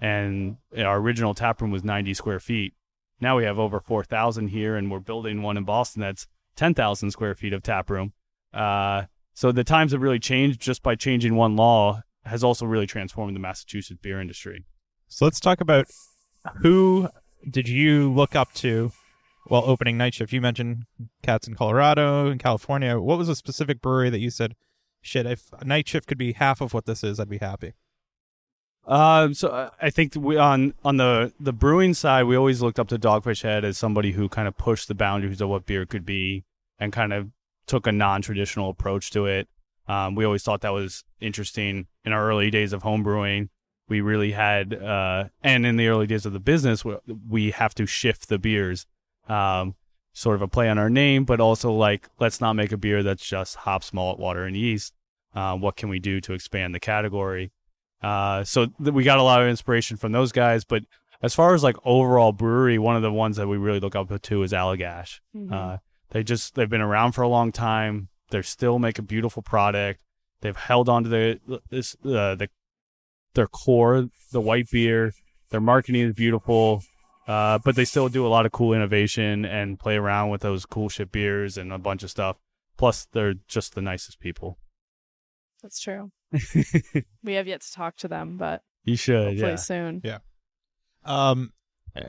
[0.00, 2.74] And our original tap room was 90 square feet.
[3.20, 7.34] Now we have over 4,000 here, and we're building one in Boston that's 10,000 square
[7.34, 8.12] feet of tap room.
[8.52, 12.86] Uh, so the times have really changed just by changing one law has also really
[12.86, 14.64] transformed the Massachusetts beer industry.
[15.08, 15.86] So let's talk about
[16.58, 17.08] who
[17.48, 18.92] did you look up to
[19.46, 20.32] while opening night shift?
[20.32, 20.84] You mentioned
[21.22, 23.00] cats in Colorado and California.
[23.00, 24.54] What was a specific brewery that you said,
[25.00, 27.72] "Shit, if night shift could be half of what this is, I'd be happy."
[28.84, 32.88] Um, so I think we on on the the brewing side, we always looked up
[32.88, 36.04] to Dogfish Head as somebody who kind of pushed the boundaries of what beer could
[36.04, 36.44] be
[36.78, 37.30] and kind of
[37.66, 39.48] took a non traditional approach to it.
[39.88, 43.50] Um, we always thought that was interesting in our early days of home brewing.
[43.88, 46.96] We really had, uh, and in the early days of the business, we,
[47.28, 48.86] we have to shift the beers,
[49.28, 49.74] um,
[50.12, 53.02] sort of a play on our name, but also like let's not make a beer
[53.02, 54.94] that's just hops, malt, water, and yeast.
[55.34, 57.50] Uh, what can we do to expand the category?
[58.02, 60.64] Uh, so th- we got a lot of inspiration from those guys.
[60.64, 60.84] But
[61.22, 64.20] as far as like overall brewery, one of the ones that we really look up
[64.20, 65.20] to is Allagash.
[65.36, 65.52] Mhm.
[65.52, 65.78] Uh,
[66.12, 68.08] they just they've been around for a long time.
[68.30, 70.00] They still make a beautiful product.
[70.40, 72.48] They've held on to the this uh, the
[73.34, 75.12] their core, the white beer.
[75.50, 76.82] Their marketing is beautiful,
[77.26, 80.64] uh, but they still do a lot of cool innovation and play around with those
[80.66, 82.36] Coolship beers and a bunch of stuff.
[82.76, 84.58] Plus, they're just the nicest people.
[85.62, 86.10] That's true.
[87.22, 89.56] we have yet to talk to them, but You should, hopefully yeah.
[89.56, 90.00] soon.
[90.02, 90.18] Yeah.
[91.04, 91.52] Um,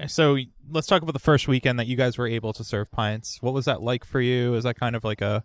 [0.08, 0.38] so
[0.69, 3.41] let's talk about the first weekend that you guys were able to serve pints.
[3.41, 4.56] What was that like for you?
[4.56, 5.43] Is that kind of like a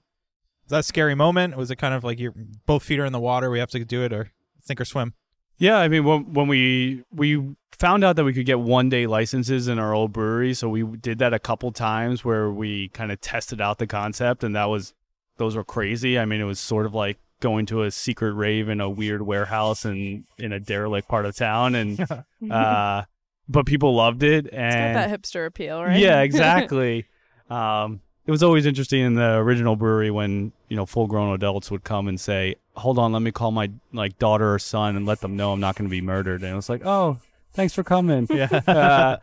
[0.68, 1.56] is that a scary moment?
[1.56, 2.34] Was it kind of like you're
[2.66, 5.14] both feet are in the water, we have to do it, or sink or swim?
[5.56, 9.06] Yeah, I mean, when, when we we found out that we could get one day
[9.06, 13.10] licenses in our old brewery, so we did that a couple times where we kind
[13.10, 14.92] of tested out the concept, and that was
[15.38, 16.18] those were crazy.
[16.18, 19.22] I mean, it was sort of like going to a secret rave in a weird
[19.22, 22.06] warehouse and in a derelict part of town, and
[22.50, 23.04] uh,
[23.48, 25.98] but people loved it, it's and got that hipster appeal, right?
[25.98, 27.06] yeah, exactly.
[27.50, 31.70] um, it was always interesting in the original brewery when you know full grown adults
[31.70, 35.06] would come and say, "Hold on, let me call my like daughter or son and
[35.06, 37.18] let them know I'm not going to be murdered." And it was like, "Oh,
[37.54, 38.48] thanks for coming." Yeah.
[38.66, 39.16] uh,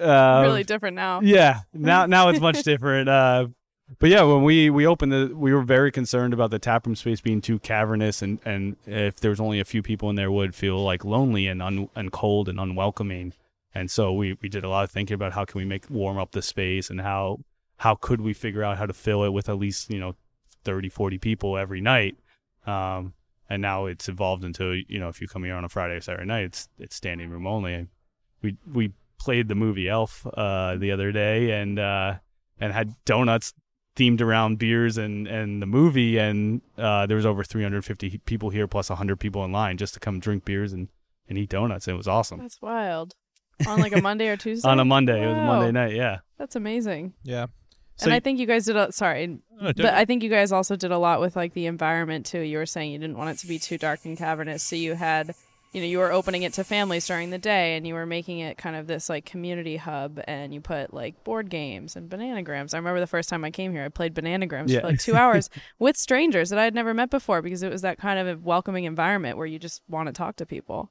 [0.00, 1.20] uh, really different now.
[1.22, 1.60] yeah.
[1.74, 3.08] Now now it's much different.
[3.08, 3.48] Uh,
[3.98, 7.20] but yeah, when we we opened the, we were very concerned about the taproom space
[7.20, 10.54] being too cavernous, and and if there was only a few people in there, would
[10.54, 13.32] feel like lonely and un, and cold and unwelcoming.
[13.74, 16.18] And so we we did a lot of thinking about how can we make warm
[16.18, 17.40] up the space and how
[17.78, 20.14] how could we figure out how to fill it with at least you know
[20.64, 22.18] 30 40 people every night
[22.66, 23.14] um
[23.50, 26.00] and now it's evolved into you know if you come here on a Friday or
[26.00, 27.88] Saturday night, it's it's standing room only.
[28.40, 32.14] We we played the movie Elf uh, the other day and uh,
[32.60, 33.52] and had donuts
[33.96, 38.68] themed around beers and and the movie, and uh, there was over 350 people here
[38.68, 40.88] plus 100 people in line just to come drink beers and
[41.28, 41.88] and eat donuts.
[41.88, 43.14] It was awesome That's wild.
[43.66, 44.68] On like a Monday or Tuesday.
[44.68, 45.22] on a Monday.
[45.22, 45.46] It was a Wow.
[45.58, 45.94] Monday night.
[45.94, 46.18] Yeah.
[46.38, 47.14] That's amazing.
[47.22, 47.46] Yeah.
[48.02, 49.26] and I think you guys did a sorry,
[49.60, 52.40] don't- but I think you guys also did a lot with like the environment too.
[52.40, 54.94] You were saying you didn't want it to be too dark and cavernous, so you
[54.94, 55.34] had
[55.72, 58.38] you know you were opening it to families during the day, and you were making
[58.38, 62.72] it kind of this like community hub, and you put like board games and bananagrams.
[62.72, 64.80] I remember the first time I came here, I played bananagrams Yeah.
[64.80, 67.82] for like two hours with strangers that I had never met before because it was
[67.82, 70.90] that kind of a welcoming environment where you just want to talk to people.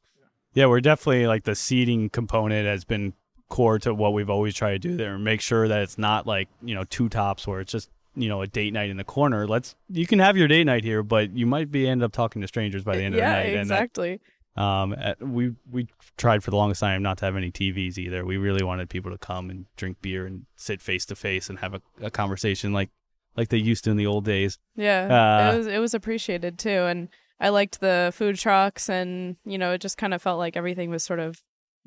[0.54, 3.14] Yeah, we're definitely like the seating component has been
[3.50, 5.16] core to what we've always tried to do there.
[5.16, 8.30] and Make sure that it's not like you know two tops where it's just you
[8.30, 9.48] know a date night in the corner.
[9.48, 12.42] Let's you can have your date night here, but you might be end up talking
[12.42, 13.60] to strangers by the end yeah, of the night.
[13.62, 14.20] exactly.
[14.56, 18.26] That, um, we we tried for the longest time not to have any TVs either.
[18.26, 21.60] We really wanted people to come and drink beer and sit face to face and
[21.60, 22.90] have a, a conversation like
[23.38, 24.58] like they used to in the old days.
[24.76, 27.08] Yeah, Uh, it was it was appreciated too, and
[27.40, 30.90] I liked the food trucks, and you know, it just kind of felt like everything
[30.90, 31.42] was sort of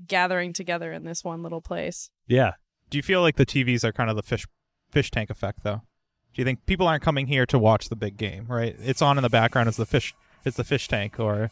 [0.06, 2.10] gathering together in this one little place.
[2.26, 2.52] Yeah,
[2.90, 4.46] Do you feel like the TVs are kind of the fish
[4.90, 5.82] fish tank effect though?
[6.34, 8.74] Do you think people aren't coming here to watch the big game, right?
[8.78, 11.50] It's on in the background as the fish it's the fish tank or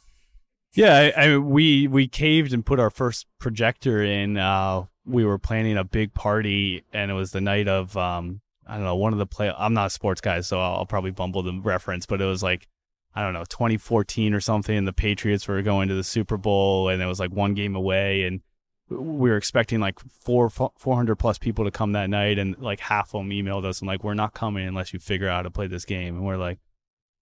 [0.74, 4.36] Yeah, I, I, we we caved and put our first projector in.
[4.36, 8.74] Uh, we were planning a big party, and it was the night of um, I
[8.74, 9.52] don't know one of the play.
[9.56, 12.42] I'm not a sports guy, so I'll, I'll probably bumble the reference, but it was
[12.42, 12.68] like
[13.14, 14.76] I don't know 2014 or something.
[14.76, 17.74] And the Patriots were going to the Super Bowl, and it was like one game
[17.74, 18.40] away, and
[18.88, 23.14] we were expecting like four 400 plus people to come that night, and like half
[23.14, 25.50] of them emailed us and like we're not coming unless you figure out how to
[25.50, 26.58] play this game, and we're like.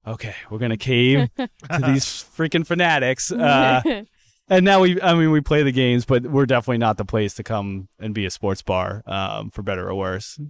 [0.07, 3.31] Okay, we're gonna cave to these freaking fanatics.
[3.31, 3.83] Uh,
[4.49, 7.35] and now we, I mean, we play the games, but we're definitely not the place
[7.35, 10.41] to come and be a sports bar, um, for better or worse.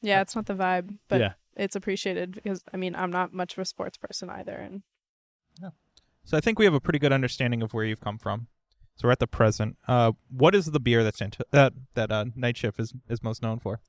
[0.00, 1.32] yeah, it's not the vibe, but Yeah.
[1.58, 4.82] It's appreciated because I mean, I'm not much of a sports person either, and
[6.28, 8.48] So I think we have a pretty good understanding of where you've come from.
[8.96, 9.78] So we're at the present.
[9.86, 13.42] Uh, what is the beer that's into, that that uh, Night Shift is is most
[13.42, 13.80] known for?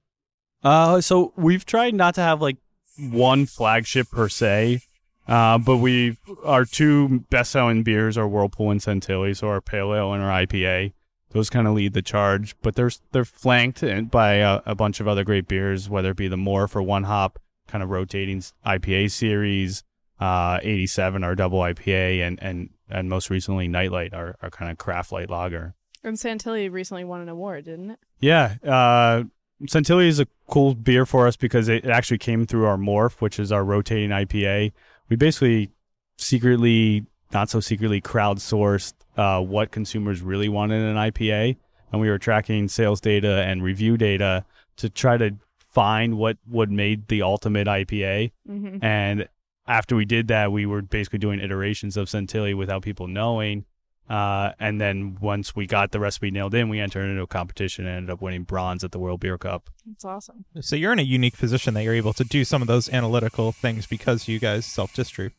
[0.63, 2.57] Uh, so we've tried not to have like
[2.97, 4.81] one flagship per se,
[5.27, 9.93] uh, but we our two best selling beers are Whirlpool and Santilli, so our pale
[9.93, 10.93] ale and our IPA.
[11.31, 15.07] Those kind of lead the charge, but they're they're flanked by a, a bunch of
[15.09, 17.37] other great beers, whether it be the More for one hop
[17.69, 19.83] kind of rotating IPA series,
[20.19, 24.77] uh, 87 our double IPA, and and and most recently Nightlight our our kind of
[24.77, 25.75] craft light lager.
[26.03, 27.99] and Santilli recently won an award, didn't it?
[28.19, 29.23] Yeah, uh,
[29.65, 33.39] Santilli is a cool beer for us because it actually came through our Morph, which
[33.39, 34.71] is our rotating IPA.
[35.09, 35.69] We basically
[36.17, 41.57] secretly, not so secretly, crowdsourced uh, what consumers really wanted in an IPA,
[41.91, 44.45] and we were tracking sales data and review data
[44.77, 45.35] to try to
[45.69, 48.31] find what what made the ultimate IPA.
[48.49, 48.83] Mm-hmm.
[48.83, 49.29] And
[49.67, 53.65] after we did that, we were basically doing iterations of Santilli without people knowing.
[54.09, 57.85] Uh, and then once we got the recipe nailed in, we entered into a competition
[57.85, 59.69] and ended up winning bronze at the World Beer Cup.
[59.91, 60.45] It's awesome.
[60.61, 63.51] So you're in a unique position that you're able to do some of those analytical
[63.51, 65.33] things because you guys self distribute.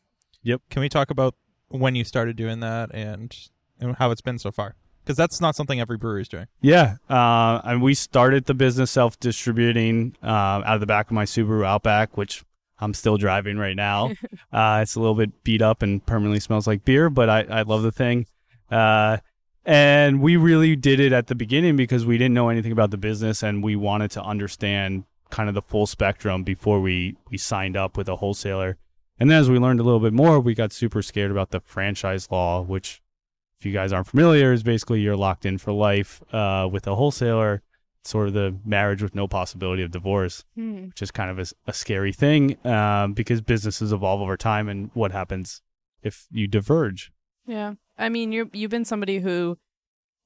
[0.44, 0.62] Yep.
[0.70, 1.34] Can we talk about
[1.66, 3.36] when you started doing that and,
[3.80, 4.76] and how it's been so far?
[5.04, 6.46] Because that's not something every brewery is doing.
[6.60, 11.24] Yeah, uh, and we started the business self-distributing uh, out of the back of my
[11.24, 12.44] Subaru Outback, which
[12.78, 14.10] I'm still driving right now.
[14.52, 17.62] uh, it's a little bit beat up and permanently smells like beer, but I, I
[17.62, 18.26] love the thing.
[18.70, 19.18] Uh,
[19.64, 22.96] and we really did it at the beginning because we didn't know anything about the
[22.96, 27.76] business and we wanted to understand kind of the full spectrum before we, we signed
[27.76, 28.78] up with a wholesaler.
[29.18, 31.60] And then as we learned a little bit more, we got super scared about the
[31.60, 33.02] franchise law, which
[33.60, 36.94] if you guys aren't familiar, is basically you're locked in for life uh, with a
[36.94, 37.62] wholesaler.
[38.02, 40.86] Sort of the marriage with no possibility of divorce, Hmm.
[40.86, 44.90] which is kind of a, a scary thing um, because businesses evolve over time, and
[44.94, 45.60] what happens
[46.02, 47.12] if you diverge?
[47.46, 47.74] Yeah.
[47.98, 49.58] I mean, you you've been somebody who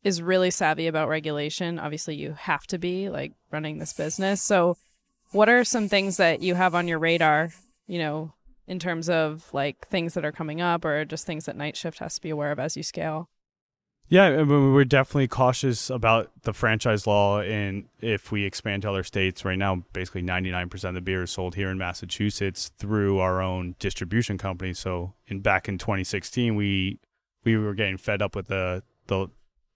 [0.05, 1.81] is really savvy about regulation.
[1.81, 4.41] Obviously, you have to be like running this business.
[4.41, 4.77] So,
[5.33, 7.51] what are some things that you have on your radar,
[7.89, 8.33] you know,
[8.67, 11.99] in terms of like things that are coming up or just things that Night Shift
[11.99, 13.29] has to be aware of as you scale?
[14.09, 19.47] Yeah, we're definitely cautious about the franchise law, and if we expand to other states,
[19.47, 23.77] right now, basically 99% of the beer is sold here in Massachusetts through our own
[23.79, 24.75] distribution company.
[24.75, 27.01] So, in back in 2016, we
[27.45, 29.29] we were getting fed up with the the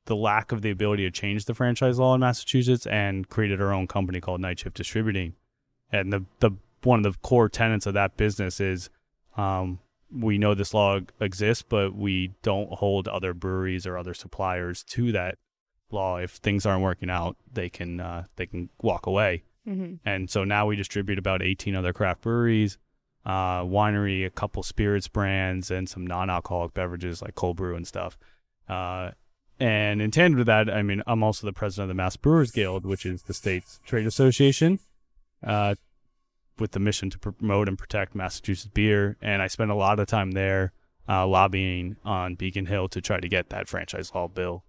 [0.04, 3.72] the lack of the ability to change the franchise law in Massachusetts, and created our
[3.72, 5.34] own company called Night Shift Distributing.
[5.90, 6.50] And the the
[6.82, 8.90] one of the core tenets of that business is
[9.36, 14.82] um, we know this law exists, but we don't hold other breweries or other suppliers
[14.84, 15.36] to that
[15.90, 16.18] law.
[16.18, 19.44] If things aren't working out, they can uh, they can walk away.
[19.66, 19.96] Mm-hmm.
[20.08, 22.78] And so now we distribute about 18 other craft breweries,
[23.26, 28.16] uh, winery, a couple spirits brands, and some non-alcoholic beverages like cold brew and stuff.
[28.68, 29.10] Uh,
[29.60, 32.50] and in tandem with that, I mean, I'm also the president of the Mass Brewers
[32.50, 34.78] Guild, which is the state's trade association,
[35.44, 35.74] uh,
[36.60, 39.16] with the mission to promote and protect Massachusetts beer.
[39.20, 40.72] And I spent a lot of time there
[41.08, 44.64] uh, lobbying on Beacon Hill to try to get that franchise law bill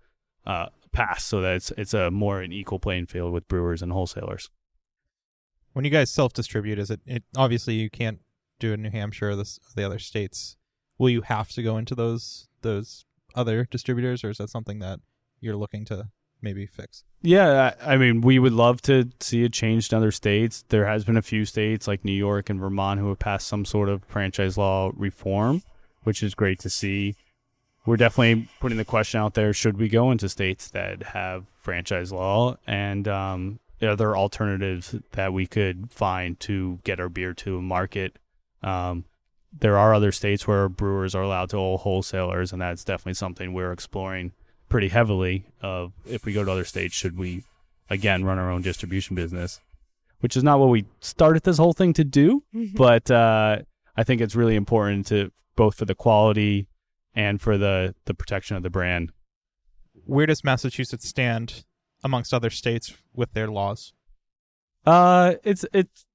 [0.45, 3.91] uh, passed, so that it's it's a more an equal playing field with brewers and
[3.91, 4.49] wholesalers.
[5.73, 8.19] When you guys self distribute, is it, it obviously you can't
[8.59, 10.55] do in New Hampshire or this, the other states?
[10.97, 14.99] Will you have to go into those those other distributors, or is that something that
[15.41, 16.09] you're looking to
[16.41, 17.03] maybe fix?
[17.21, 20.63] Yeah, I mean, we would love to see it changed in other states.
[20.69, 23.65] There has been a few states like New York and Vermont who have passed some
[23.65, 25.61] sort of franchise law reform,
[26.03, 27.15] which is great to see.
[27.85, 32.13] We're definitely putting the question out there: Should we go into states that have franchise
[32.13, 37.57] law, and um, are there alternatives that we could find to get our beer to
[37.57, 38.17] a market?
[38.63, 39.05] Um,
[39.57, 43.53] there are other states where brewers are allowed to hold wholesalers, and that's definitely something
[43.53, 44.31] we're exploring
[44.69, 45.45] pretty heavily.
[45.61, 47.43] Of if we go to other states, should we
[47.89, 49.59] again run our own distribution business?
[50.21, 52.43] Which is not what we started this whole thing to do,
[52.75, 53.59] but uh,
[53.95, 56.67] I think it's really important to both for the quality
[57.13, 59.11] and for the the protection of the brand.
[60.05, 61.65] Where does Massachusetts stand
[62.03, 63.93] amongst other states with their laws?
[64.85, 66.05] Uh, it's it's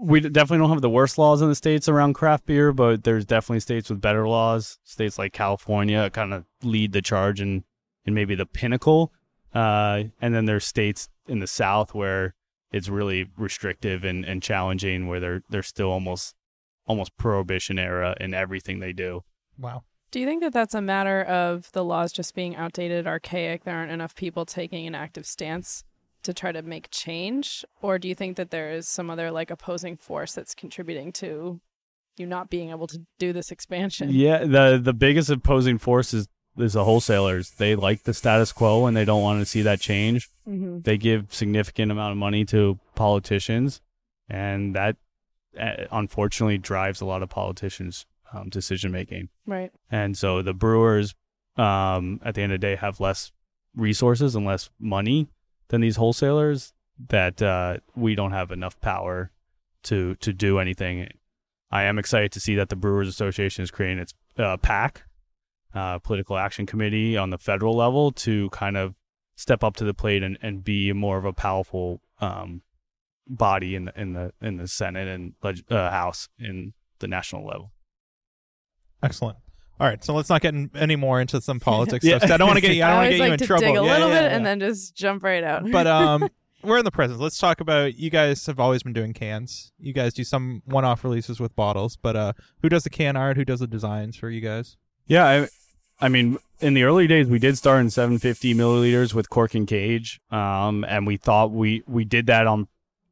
[0.00, 3.24] we definitely don't have the worst laws in the states around craft beer, but there's
[3.24, 4.78] definitely states with better laws.
[4.84, 7.64] States like California kind of lead the charge and
[8.04, 9.12] and maybe the pinnacle.
[9.54, 12.34] Uh, and then there's states in the South where
[12.72, 16.34] it's really restrictive and, and challenging, where they're they're still almost
[16.86, 19.22] almost prohibition era in everything they do.
[19.58, 19.84] Wow.
[20.10, 23.64] Do you think that that's a matter of the laws just being outdated, archaic?
[23.64, 25.84] There aren't enough people taking an active stance
[26.22, 29.50] to try to make change, or do you think that there is some other like
[29.50, 31.60] opposing force that's contributing to
[32.16, 34.10] you not being able to do this expansion?
[34.10, 37.50] Yeah, the the biggest opposing force is is the wholesalers.
[37.50, 40.28] They like the status quo and they don't want to see that change.
[40.48, 40.80] Mm-hmm.
[40.80, 43.80] They give significant amount of money to politicians,
[44.28, 44.96] and that
[45.58, 49.28] uh, unfortunately drives a lot of politicians' um, decision making.
[49.46, 49.70] Right.
[49.90, 51.14] And so the brewers,
[51.56, 53.32] um, at the end of the day, have less
[53.74, 55.28] resources and less money
[55.68, 56.72] than these wholesalers.
[57.08, 59.30] That uh, we don't have enough power
[59.84, 61.08] to to do anything.
[61.70, 65.02] I am excited to see that the Brewers Association is creating its uh, PAC,
[65.74, 68.94] uh, Political Action Committee, on the federal level to kind of
[69.36, 72.62] step up to the plate and, and be more of a powerful um,
[73.28, 75.34] body in the in the in the Senate and
[75.70, 77.72] uh, House in the national level.
[79.02, 79.38] Excellent.
[79.78, 82.18] All right, so let's not get in, any more into some politics Yeah.
[82.18, 82.30] stuff.
[82.30, 82.82] I don't want to get you.
[82.82, 83.60] I don't want to get you like in to trouble.
[83.66, 84.36] dig a Yeah, little yeah, bit yeah.
[84.36, 85.70] and then just jump right out.
[85.70, 86.28] but um,
[86.62, 87.20] we're in the present.
[87.20, 89.72] Let's talk about you guys have always been doing cans.
[89.78, 93.36] You guys do some one-off releases with bottles, but uh, who does the can art?
[93.36, 94.76] Who does the designs for you guys?
[95.06, 95.48] Yeah, I,
[96.04, 99.66] I mean, in the early days, we did start in 750 milliliters with cork and
[99.68, 102.66] cage, um, and we thought we we did that on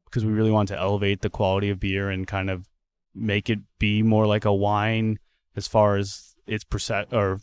[0.05, 2.67] because we really wanted to elevate the quality of beer and kind of
[3.13, 5.19] make it be more like a wine
[5.55, 7.39] as far as its percent or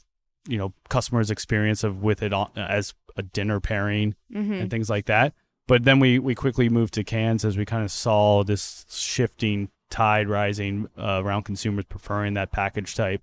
[0.46, 4.90] you know customers' experience of with it on, as a dinner pairing hmm and things
[4.90, 5.34] like that.
[5.68, 9.70] But then we, we quickly moved to cans as we kind of saw this shifting
[9.90, 13.22] tide rising uh, around consumers preferring that package type.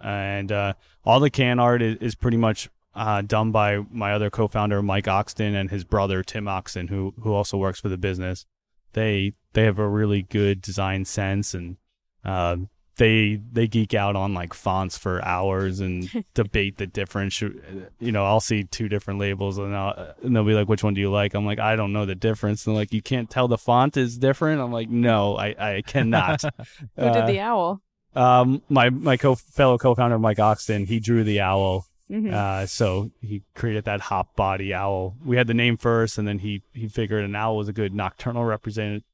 [0.00, 4.30] And uh, all the can art is, is pretty much uh, done by my other
[4.30, 8.46] co-founder Mike Oxton and his brother Tim Oxton, who who also works for the business.
[8.94, 11.76] They they have a really good design sense and
[12.24, 12.56] uh,
[13.00, 17.40] they they geek out on like fonts for hours and debate the difference.
[17.40, 20.92] You know, I'll see two different labels and, I'll, and they'll be like, "Which one
[20.92, 23.30] do you like?" I'm like, "I don't know the difference." And they're like, "You can't
[23.30, 26.42] tell the font is different." I'm like, "No, I I cannot."
[26.96, 27.80] Who did the owl?
[28.14, 31.86] um my my co fellow co-founder Mike Oxton, he drew the owl.
[32.10, 32.32] Mhm.
[32.32, 35.14] Uh, so he created that hop body owl.
[35.24, 37.94] We had the name first, and then he he figured an owl was a good
[37.94, 39.04] nocturnal representation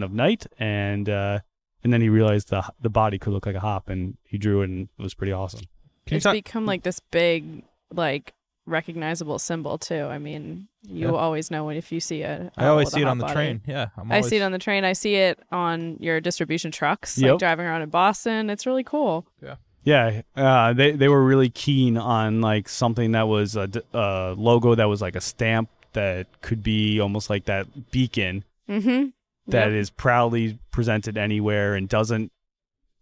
[0.00, 0.04] Yeah.
[0.04, 1.40] of night, and uh,
[1.84, 4.62] and then he realized the the body could look like a hop, and he drew
[4.62, 5.60] it, and it was pretty awesome.
[6.06, 7.62] Can you it's talk- become like this big,
[7.92, 8.32] like
[8.66, 10.04] recognizable symbol too.
[10.04, 11.14] I mean, you Yeah.
[11.14, 12.50] always know when if you see a.
[12.56, 13.34] I owl always see it on the body.
[13.34, 13.60] train.
[13.66, 14.84] Yeah, I'm I always, see it on the train.
[14.84, 17.30] I see it on your distribution trucks, Yep.
[17.32, 18.50] like driving around in Boston.
[18.50, 19.26] It's really cool.
[19.84, 23.68] Yeah, uh, they they were really keen on like something that was a
[24.38, 29.08] logo that was like a stamp that could be almost like that beacon Mm-hmm.
[29.48, 32.30] That is proudly presented anywhere and doesn't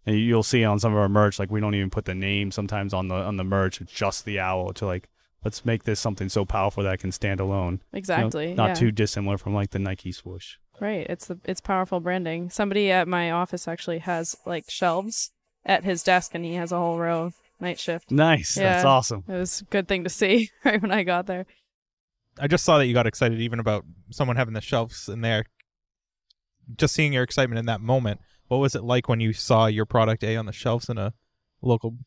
[0.05, 2.51] And you'll see on some of our merch, like we don't even put the name
[2.51, 3.81] sometimes on the on the merch.
[3.81, 5.07] It's just the owl to like
[5.45, 7.73] let's make this something so powerful that it can stand alone.
[7.73, 8.53] You know, Exactly.
[8.53, 8.73] not yeah.
[8.75, 10.55] too dissimilar from like the Nike swoosh.
[10.79, 11.05] Right.
[11.09, 12.49] It's the it's powerful branding.
[12.49, 15.31] Somebody at my office actually has like shelves
[15.63, 18.09] at his desk, and he has a whole row of night shift.
[18.09, 18.55] Nice.
[18.55, 19.23] That's awesome.
[19.27, 21.45] It was a good thing to see right when I got there.
[22.39, 25.45] I just saw that you got excited even about someone having the shelves in there.
[26.77, 28.21] Just seeing your excitement in that moment.
[28.47, 31.13] What was it like when you saw your product A on the shelves in a
[31.61, 31.97] local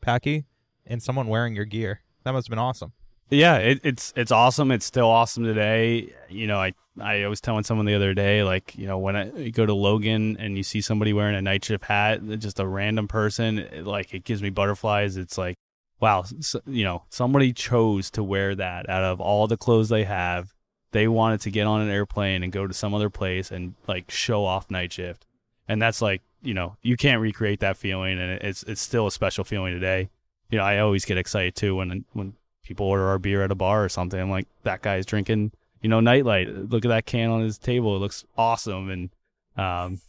[0.00, 0.46] packy
[0.86, 2.00] and someone wearing your gear?
[2.24, 2.92] That must have been awesome.
[3.30, 4.70] Yeah, it, it's it's awesome.
[4.70, 6.12] It's still awesome today.
[6.28, 9.32] You know, I I was telling someone the other day, like you know, when I
[9.32, 12.66] you go to Logan and you see somebody wearing a night shift hat, just a
[12.66, 15.16] random person, it, like it gives me butterflies.
[15.16, 15.56] It's like,
[15.98, 20.04] wow, s you know, somebody chose to wear that out of all the clothes they
[20.04, 20.52] have.
[20.92, 24.10] They wanted to get on an airplane and go to some other place and like
[24.10, 25.26] show off night shift,
[25.68, 29.12] and that's like you know you can't recreate that feeling, and it's it's still a
[29.12, 30.10] special feeling today.
[30.50, 33.54] You know, I always get excited too when when people order our beer at a
[33.54, 34.20] bar or something.
[34.20, 36.48] I'm like, that guy's drinking, you know, Nite Lite.
[36.70, 37.96] Look at that can on his table.
[37.96, 38.88] It looks awesome.
[38.88, 39.10] And,
[39.56, 40.00] um,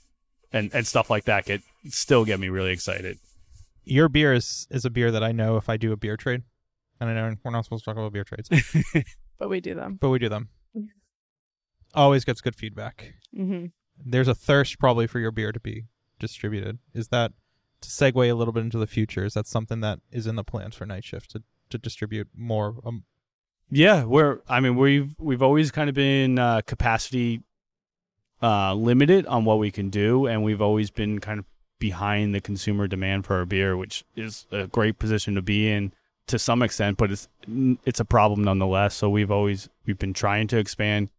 [0.51, 3.17] and, and stuff like that get still get me really excited.
[3.83, 6.43] Your beer is, is a beer that I know if I do a beer trade.
[6.99, 8.49] And I know we're not supposed to talk about beer trades,
[9.39, 9.97] But we do them.
[9.99, 10.49] but we do them.
[11.93, 13.13] Always gets good feedback.
[13.35, 13.65] hmm
[14.03, 15.85] There's a thirst probably for your beer to be
[16.19, 16.79] distributed.
[16.93, 17.33] Is that
[17.81, 19.25] to segue a little bit into the future?
[19.25, 22.75] Is that something that is in the plans for night shift to, to distribute more
[22.85, 23.03] um,
[23.69, 24.05] Yeah.
[24.05, 27.41] We're, I mean, we've, we've always kind of been, uh, capacity,
[28.41, 30.25] uh, limited on what we can do.
[30.25, 31.45] And we've always been kind of
[31.79, 35.93] behind the consumer demand for our beer, which is a great position to be in
[36.27, 37.27] to some extent, but it's,
[37.85, 38.95] it's a problem nonetheless.
[38.95, 41.09] So we've always, we've been trying to expand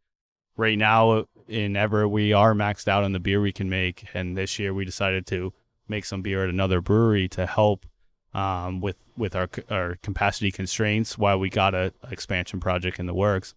[0.56, 4.36] right now in Everett, we are maxed out on the beer we can make, and
[4.36, 5.52] this year we decided to
[5.88, 7.86] make some beer at another brewery to help
[8.32, 13.14] um, with with our our capacity constraints while we got a, expansion project in the
[13.14, 13.54] works.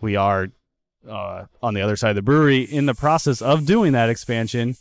[0.00, 0.48] We are
[1.08, 4.76] uh, on the other side of the brewery in the process of doing that expansion.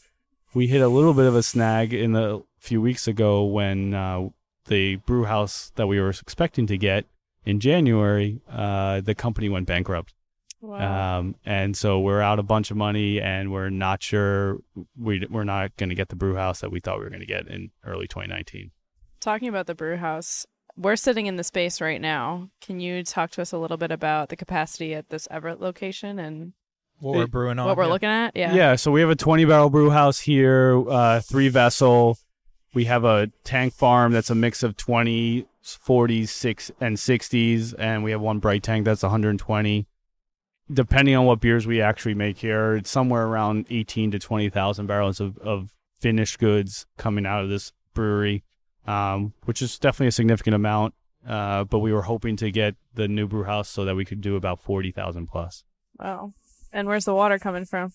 [0.53, 4.29] We hit a little bit of a snag in the few weeks ago when uh,
[4.65, 7.05] the brew house that we were expecting to get
[7.45, 10.13] in January, uh, the company went bankrupt.
[10.61, 11.19] Wow.
[11.19, 14.57] Um, and so we're out a bunch of money, and we're not sure
[14.99, 17.19] we we're not going to get the brew house that we thought we were going
[17.19, 18.71] to get in early 2019.
[19.19, 20.45] Talking about the brew house,
[20.75, 22.49] we're sitting in the space right now.
[22.61, 26.17] Can you talk to us a little bit about the capacity at this Everett location
[26.17, 26.53] and
[26.99, 27.67] what we're brewing on?
[27.67, 27.89] what we're yeah.
[27.89, 28.35] looking at?
[28.35, 28.53] Yeah.
[28.53, 28.75] Yeah.
[28.75, 32.17] so we have a 20 barrel brew house here, uh, three vessel.
[32.75, 38.03] We have a tank farm that's a mix of 20, 40s, six and 60s, and
[38.03, 39.87] we have one bright tank that's 120.
[40.69, 45.21] Depending on what beers we actually make here, it's somewhere around 18 to 20,000 barrels
[45.21, 48.43] of, of finished goods coming out of this brewery,
[48.85, 50.93] um, which is definitely a significant amount.
[51.25, 54.19] Uh, but we were hoping to get the new brew house so that we could
[54.19, 55.63] do about 40,000 plus.
[55.97, 56.33] Wow.
[56.73, 57.93] And where's the water coming from?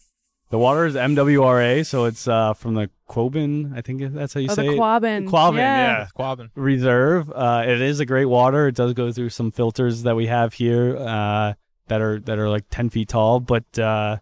[0.50, 4.48] The water is MWRA, so it's uh, from the Quabbin, I think that's how you
[4.50, 4.78] oh, say the it.
[4.78, 5.28] Quabbin.
[5.28, 5.98] Quabbin, yeah.
[5.98, 6.06] yeah.
[6.16, 6.50] Quabbin.
[6.56, 7.30] Reserve.
[7.30, 8.66] Uh, it is a great water.
[8.66, 11.54] It does go through some filters that we have here uh,
[11.86, 14.18] that are that are like ten feet tall, but uh,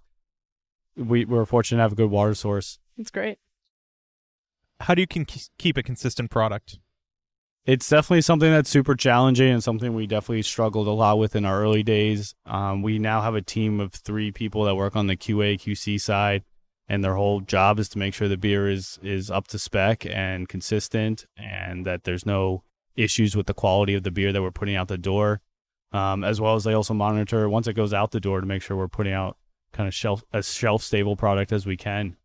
[0.97, 2.79] we we're fortunate to have a good water source.
[2.99, 3.39] It's great.
[4.81, 6.79] How do you can keep a consistent product?
[7.69, 11.45] It's definitely something that's super challenging and something we definitely struggled a lot with in
[11.45, 12.35] our early days.
[12.47, 16.01] Um, we now have a team of three people that work on the QA QC
[16.01, 16.45] side,
[16.89, 20.07] and their whole job is to make sure the beer is is up to spec
[20.07, 22.63] and consistent, and that there's no
[22.97, 25.43] issues with the quality of the beer that we're putting out the door.
[25.93, 28.63] Um, as well as they also monitor once it goes out the door to make
[28.63, 29.37] sure we're putting out
[29.73, 32.17] kind of shelf as shelf stable product as we can.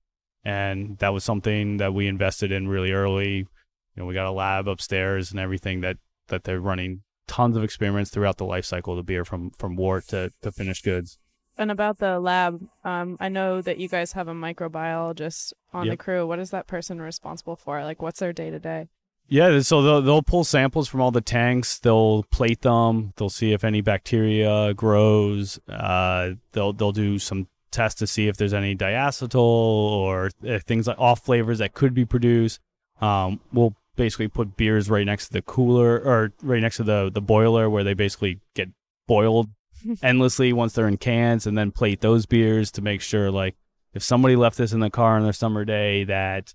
[0.46, 3.48] And that was something that we invested in really early
[3.96, 7.64] you know, we got a lab upstairs and everything that that they're running tons of
[7.64, 11.18] experiments throughout the life cycle of the beer from from wort to, to finished goods.
[11.58, 15.98] And about the lab, um, I know that you guys have a microbiologist on the
[15.98, 16.26] crew.
[16.26, 17.84] What is that person responsible for?
[17.84, 18.88] Like, what's their day to day?
[19.28, 21.80] Yeah, so they'll they'll pull samples from all the tanks.
[21.80, 23.14] They'll plate them.
[23.16, 25.60] They'll see if any bacteria grows.
[25.70, 30.88] Uh, they'll they'll do some tests to see if there's any diacetyl or uh, things
[30.88, 32.60] like off flavors that could be produced.
[33.02, 37.12] Um, we'll basically put beers right next to the cooler or right next to the
[37.14, 38.70] the boiler where they basically get
[39.08, 39.50] boiled
[40.04, 43.56] endlessly once they're in cans, and then plate those beers to make sure like
[43.94, 46.54] if somebody left this in the car on their summer day that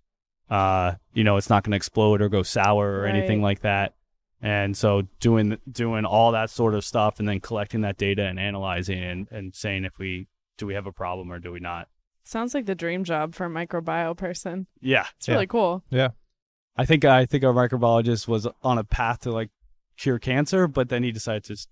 [0.51, 3.95] uh, you know, it's not going to explode or go sour or anything like that.
[4.41, 8.39] And so doing doing all that sort of stuff and then collecting that data and
[8.39, 11.89] analyzing and, and saying if we do we have a problem or do we not.
[12.23, 14.67] Sounds like the dream job for a microbiome person.
[14.81, 15.83] Yeah, It's really cool.
[15.91, 16.11] Yeah.
[16.79, 19.51] I think I think our microbiologist was on a path to like
[19.99, 21.67] cure cancer, but then he decided to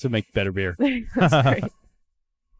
[0.00, 0.76] to make better beer.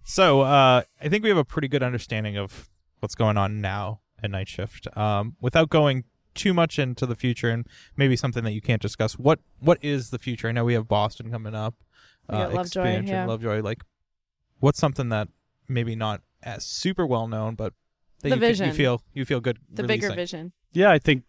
[0.09, 2.71] So uh, I think we have a pretty good understanding of
[3.01, 4.89] what's going on now at Night Shift.
[4.97, 9.19] Um, without going too much into the future and maybe something that you can't discuss,
[9.19, 10.49] what what is the future?
[10.49, 11.75] I know we have Boston coming up.
[12.31, 13.27] Got Lovejoy, yeah.
[13.27, 13.61] Lovejoy.
[13.61, 13.85] Like,
[14.61, 15.29] what's something that
[15.69, 17.75] maybe not as super well known, but
[18.23, 18.69] that The you, vision.
[18.69, 19.59] you feel you feel good.
[19.71, 20.53] The bigger vision.
[20.73, 21.25] Yeah, I think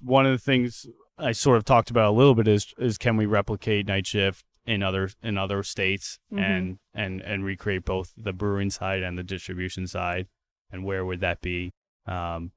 [0.00, 0.86] one of the things
[1.18, 4.44] I sort of talked about a little bit is is can we replicate night shift
[4.66, 6.38] in other in other states Mhm.
[6.40, 10.26] and and and recreate both the brewing side and the distribution side,
[10.70, 11.72] and where would that be?
[12.06, 12.52] Um,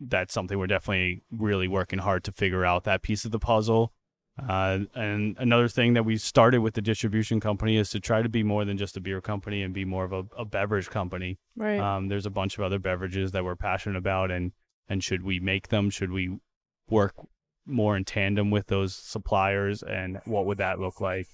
[0.00, 3.92] that's something we're definitely really working hard to figure out that piece of the puzzle.
[4.48, 8.28] Uh, and another thing that we started with the distribution company is to try to
[8.28, 11.38] be more than just a beer company and be more of a, a beverage company.
[11.56, 11.78] Right.
[11.78, 14.52] Um, there's a bunch of other beverages that we're passionate about, and
[14.90, 15.88] and should we make them?
[15.88, 16.38] Should we
[16.90, 17.14] work
[17.64, 21.28] more in tandem with those suppliers, and what would that look like?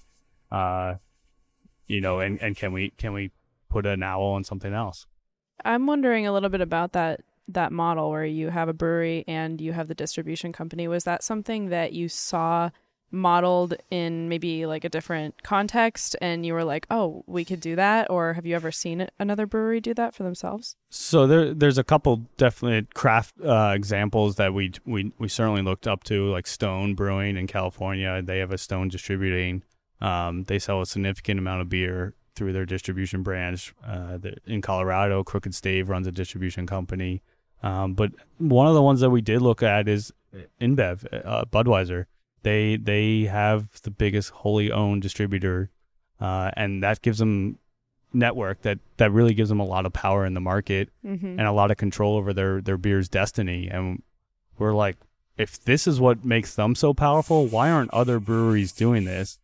[0.51, 0.95] Uh,
[1.87, 3.31] you know, and and can we can we
[3.69, 5.07] put an owl on something else?
[5.65, 9.59] I'm wondering a little bit about that that model where you have a brewery and
[9.59, 10.87] you have the distribution company.
[10.87, 12.69] Was that something that you saw
[13.11, 17.75] modeled in maybe like a different context and you were like, "Oh, we could do
[17.75, 20.75] that?" Or have you ever seen another brewery do that for themselves?
[20.89, 25.87] So there, there's a couple definite craft uh, examples that we we we certainly looked
[25.87, 28.21] up to, like Stone Brewing in California.
[28.21, 29.63] They have a Stone distributing.
[29.99, 33.73] Um, they sell a significant amount of beer through their distribution branch.
[33.85, 37.23] Uh, in Colorado, Crooked Stave runs a distribution company.
[37.63, 40.13] Um, but one of the ones that we did look at is
[40.61, 42.05] InBev, uh, Budweiser.
[42.47, 45.69] They they have the biggest wholly owned distributor,
[46.21, 47.59] uh, and that gives them
[48.13, 51.37] network that that really gives them a lot of power in the market Mm-hmm.
[51.39, 53.67] and a lot of control over their their beer's destiny.
[53.69, 54.01] And
[54.57, 54.95] we're like,
[55.37, 59.39] if this is what makes them so powerful, why aren't other breweries doing this?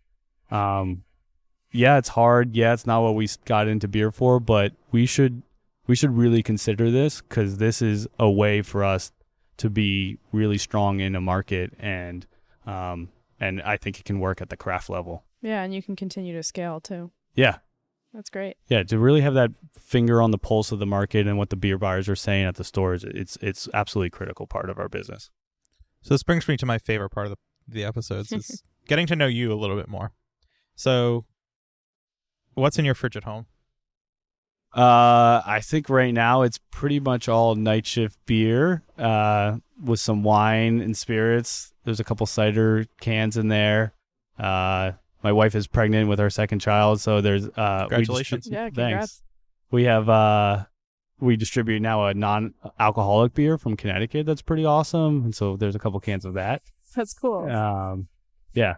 [0.49, 1.03] Um,
[1.71, 2.55] yeah, it's hard.
[2.55, 5.41] Yeah, it's not what we got into beer for, but we should
[5.87, 9.11] we should really consider this because this is a way for us
[9.57, 12.25] to be really strong in a market and
[12.65, 13.09] um
[13.39, 15.23] and I think it can work at the craft level.
[15.41, 17.11] Yeah, and you can continue to scale too.
[17.35, 17.57] Yeah,
[18.13, 18.55] That's great.
[18.69, 21.55] yeah, to really have that finger on the pulse of the market and what the
[21.57, 25.29] beer buyers are saying at the stores, it's it's absolutely critical part of our business.
[26.01, 27.37] So this brings me to my favorite part of the,
[27.67, 30.11] the episodes is getting to know you a little bit more.
[30.75, 31.25] So,
[32.53, 33.45] what's in your fridge at home?
[34.73, 40.23] Uh, I think right now it's pretty much all night shift beer, uh, with some
[40.23, 41.73] wine and spirits.
[41.85, 43.93] There's a couple cider cans in there.
[44.39, 44.93] Uh,
[45.23, 48.47] my wife is pregnant with our second child, so there's uh, we Congratulations.
[48.47, 48.75] distri- Yeah, Thanks.
[48.77, 49.23] congrats.
[49.71, 50.65] We have uh,
[51.19, 55.79] we distribute now a non-alcoholic beer from Connecticut that's pretty awesome, and so there's a
[55.79, 56.63] couple cans of that.
[56.95, 57.49] That's cool.
[57.49, 58.07] Um,
[58.53, 58.75] yeah.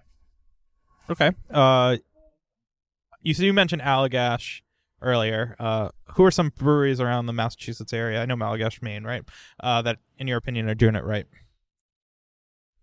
[1.10, 1.32] Okay.
[1.50, 1.98] Uh,
[3.22, 4.62] you so you mentioned Allagash
[5.06, 5.56] earlier.
[5.60, 8.22] Uh, who are some breweries around the Massachusetts area?
[8.22, 9.24] I know Malagash, Maine, right?
[9.60, 11.26] Uh, that in your opinion are doing it right.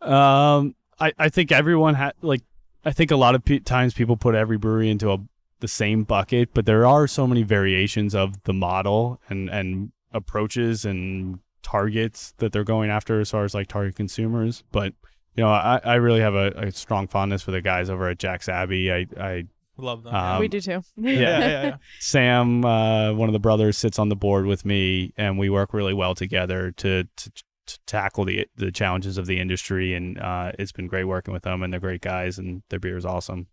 [0.00, 2.42] Um, I, I think everyone had like
[2.84, 5.18] I think a lot of pe- times people put every brewery into a
[5.60, 10.84] the same bucket, but there are so many variations of the model and and approaches
[10.84, 14.64] and targets that they're going after as far as like target consumers.
[14.72, 14.94] But
[15.34, 18.18] you know, I, I really have a, a strong fondness for the guys over at
[18.18, 18.92] Jack's Abbey.
[18.92, 19.44] I I
[19.76, 20.14] Love them.
[20.14, 20.82] Um, we do too.
[20.96, 21.76] yeah, yeah, yeah.
[21.98, 25.72] Sam, uh, one of the brothers, sits on the board with me, and we work
[25.72, 27.32] really well together to to,
[27.66, 29.94] to tackle the the challenges of the industry.
[29.94, 32.96] And uh, it's been great working with them, and they're great guys, and their beer
[32.96, 33.46] is awesome.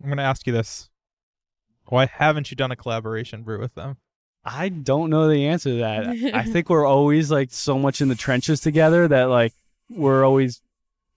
[0.00, 0.90] I'm going to ask you this:
[1.86, 3.98] Why haven't you done a collaboration brew with them?
[4.44, 6.34] I don't know the answer to that.
[6.34, 9.52] I think we're always like so much in the trenches together that like
[9.88, 10.62] we're always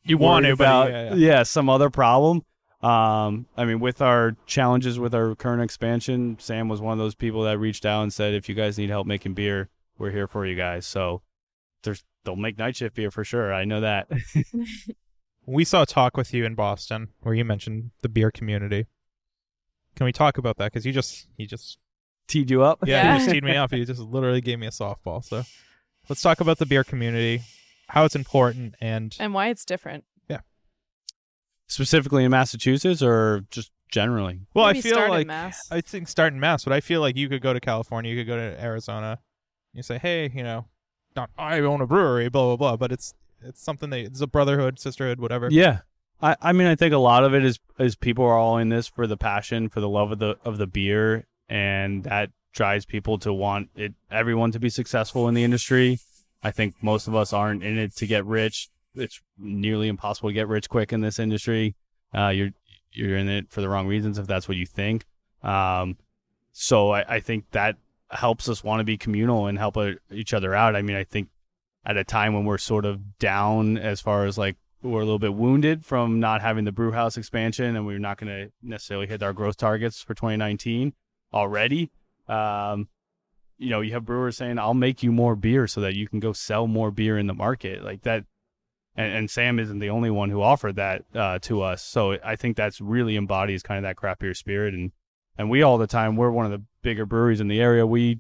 [0.04, 1.44] You want to, but about yeah, yeah.
[1.44, 2.44] some other problem.
[2.84, 7.16] Um, I mean, with our challenges with our current expansion, Sam was one of those
[7.16, 10.28] people that reached out and said, "If you guys need help making beer, we're here
[10.28, 11.22] for you guys." So,
[11.84, 13.54] there's they'll make night shift beer for sure.
[13.54, 14.10] I know that.
[15.46, 18.86] We saw a talk with you in Boston where you mentioned the beer community.
[19.98, 20.72] Can we talk about that?
[20.72, 21.78] Because you just, you just,
[22.30, 22.80] Teed you up.
[22.86, 23.14] yeah, Yeah.
[23.14, 23.74] you just teed me up.
[23.74, 25.22] You just literally gave me a softball.
[25.22, 25.44] So,
[26.08, 27.42] let's talk about the beer community,
[27.90, 30.06] how it's important, and and why it's different.
[31.74, 34.42] Specifically in Massachusetts or just generally.
[34.54, 35.68] well, Maybe I feel start in like Mass.
[35.72, 38.20] I think start in Mass, but I feel like you could go to California, you
[38.20, 39.20] could go to Arizona,
[39.74, 40.66] you say, hey, you know,
[41.16, 44.28] not I own a brewery, blah blah blah, but it's it's something that it's a
[44.28, 45.50] brotherhood, sisterhood, whatever.
[45.50, 45.80] Yeah.
[46.22, 48.70] I, I mean I think a lot of it is is people are all in
[48.70, 52.86] this for the passion, for the love of the of the beer and that drives
[52.86, 56.00] people to want it everyone to be successful in the industry.
[56.42, 58.70] I think most of us aren't in it to get rich.
[58.96, 61.76] It's nearly impossible to get rich quick in this industry.
[62.14, 62.52] Uh, you're
[62.92, 65.06] you're in it for the wrong reasons if that's what you think.
[65.42, 65.98] Um,
[66.52, 67.78] so I, I think that
[68.12, 70.76] helps us want to be communal and help uh, each other out.
[70.76, 71.30] I mean, I think
[71.86, 75.20] at a time when we're sort of down as far as like we're a little
[75.20, 79.08] bit wounded from not having the brew house expansion and we're not going to necessarily
[79.08, 80.94] hit our growth targets for 2019
[81.34, 81.92] already.
[82.28, 82.90] Um,
[83.58, 86.20] you know, you have brewers saying, I'll make you more beer so that you can
[86.20, 87.84] go sell more beer in the market.
[87.84, 88.26] Like that.
[88.96, 91.82] And, and Sam isn't the only one who offered that uh, to us.
[91.84, 94.74] So I think that's really embodies kind of that craft beer spirit.
[94.74, 94.92] And,
[95.38, 97.86] and we all the time, we're one of the bigger breweries in the area.
[97.88, 98.20] We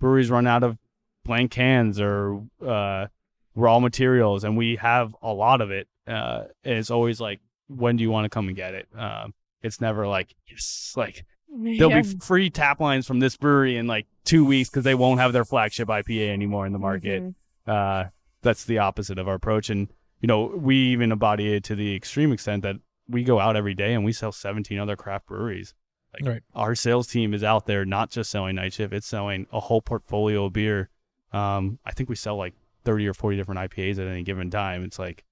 [0.00, 0.78] breweries run out of
[1.24, 3.06] blank cans or uh,
[3.54, 5.88] raw materials, and we have a lot of it.
[6.06, 8.88] Uh, and it's always like, when do you want to come and get it?
[8.96, 12.02] Um, it's never like, yes, like there'll Yeah.
[12.02, 15.32] be free tap lines from this brewery in like two weeks because they won't have
[15.32, 17.22] their flagship IPA anymore in the market.
[17.22, 17.34] Mhm.
[17.66, 18.08] Uh,
[18.42, 19.70] that's the opposite of our approach.
[19.70, 19.88] And,
[20.20, 22.76] you know, we even embody it to the extreme extent that
[23.08, 25.74] we go out every day and we sell 17 other craft breweries.
[26.12, 26.42] Like Right.
[26.54, 29.80] our sales team is out there not just selling night shift, it's selling a whole
[29.80, 30.90] portfolio of beer.
[31.32, 34.84] Um, I think we sell like 30 or 40 different IPAs at any given time.
[34.84, 35.24] It's like,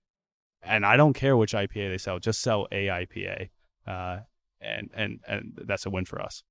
[0.63, 3.51] and I don't care which IPA they sell, just sell a IPA.
[3.87, 4.21] Uh,
[4.61, 6.43] and, and, and that's a win for us.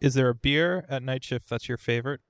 [0.00, 2.20] Is there a beer at Night Shift that's your favorite?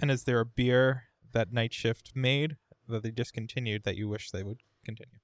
[0.00, 2.56] And is there a beer that Night Shift made
[2.88, 5.18] that they discontinued that you wish they would continue?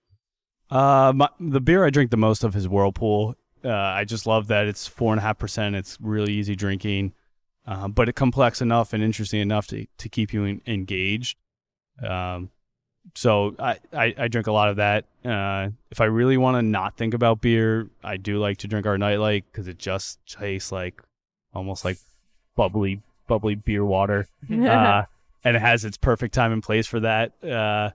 [0.70, 3.34] Uh, my, the beer I drink the most of is Whirlpool.
[3.64, 5.74] Uh, I just love that it's four and a half percent.
[5.74, 7.12] It's really easy drinking,
[7.66, 11.36] uh, but it complex enough and interesting enough to to keep you en- engaged.
[12.02, 12.50] Um,
[13.14, 15.04] so I, I I drink a lot of that.
[15.24, 18.86] Uh, if I really want to not think about beer, I do like to drink
[18.86, 21.02] our Nite Lite because it just tastes like
[21.52, 21.98] almost like
[22.56, 25.04] bubbly bubbly beer water uh,
[25.44, 27.32] and it has its perfect time and place for that.
[27.42, 27.90] Uh,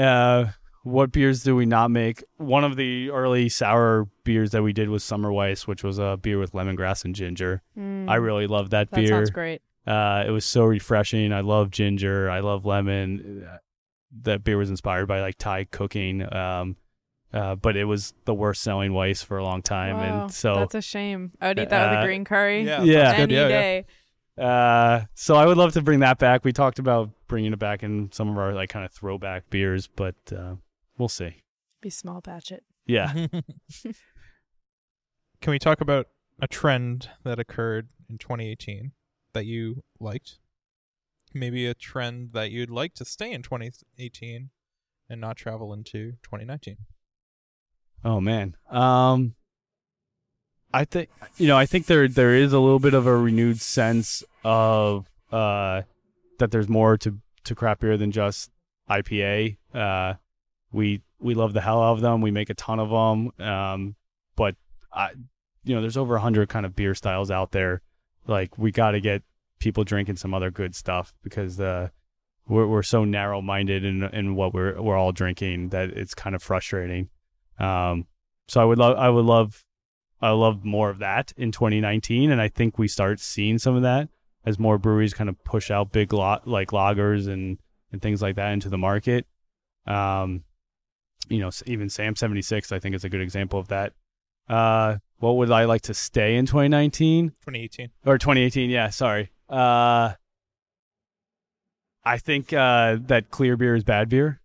[0.00, 0.46] uh,
[0.84, 2.24] what beers do we not make?
[2.38, 6.18] One of the early sour beers that we did was Somer Weisse, which was a
[6.20, 7.62] beer with lemongrass and ginger.
[7.78, 9.02] Mm, I really love that, beer.
[9.02, 9.18] that beer.
[9.18, 9.62] sounds great.
[9.86, 11.32] Uh, it was so refreshing.
[11.32, 12.28] I love ginger.
[12.30, 13.46] I love lemon.
[13.48, 13.58] Uh,
[14.22, 16.22] That beer was inspired by like Thai cooking.
[16.34, 16.76] Um,
[17.32, 20.54] uh, but it was the worst selling Weiss for a long time, Wow, and so
[20.56, 21.32] that's a shame.
[21.40, 22.62] I would eat that with Uh, a green curry.
[22.66, 23.12] Yeah, Yeah.
[23.14, 23.82] Any Yeah, yeah.
[24.36, 24.42] Day.
[24.42, 26.44] Uh, so I would love to bring that back.
[26.44, 29.86] We talked about bringing it back in some of our like kind of throwback beers,
[29.86, 30.56] but uh,
[30.98, 31.36] we'll see.
[31.80, 32.64] Be small batch it.
[32.86, 33.12] Yeah.
[35.40, 36.06] Can we talk about
[36.40, 38.92] a trend that occurred in 2018
[39.32, 40.38] that you liked?
[41.34, 44.50] Maybe a trend that you'd like to stay in 2018
[45.08, 46.76] and not travel into 2019.
[48.04, 48.56] oh man.
[48.70, 49.34] Um,
[50.74, 53.60] I think you know I think there there is a little bit of a renewed
[53.60, 55.82] sense of uh
[56.38, 58.50] that there's more to to craft beer than just
[58.90, 59.56] IPA.
[59.74, 60.14] Uh,
[60.72, 62.20] we we love the hell out of them.
[62.20, 63.46] We make a ton of them.
[63.46, 63.94] Um,
[64.36, 64.56] but
[64.92, 65.10] I,
[65.64, 67.82] you know, there's over a hundred kind of beer styles out there.
[68.26, 69.22] Like we got to get
[69.58, 71.88] people drinking some other good stuff because uh,
[72.48, 76.34] we're we're so narrow minded in in what we're we're all drinking that it's kind
[76.34, 77.08] of frustrating.
[77.58, 78.06] Um,
[78.48, 79.64] so I would love I would love
[80.22, 83.82] I love more of that in 2019, and I think we start seeing some of
[83.82, 84.08] that
[84.46, 87.58] as more breweries kind of push out big lot like lagers and
[87.90, 89.26] and things like that into the market.
[89.86, 90.44] Um,
[91.28, 93.92] you know, even Sam 76, I think is a good example of that.
[94.48, 97.90] Uh, what would I like to stay in 2019 2018.
[98.06, 98.70] or 2018?
[98.70, 99.30] Yeah, sorry.
[99.48, 100.14] Uh,
[102.04, 104.40] I think uh, that clear beer is bad beer.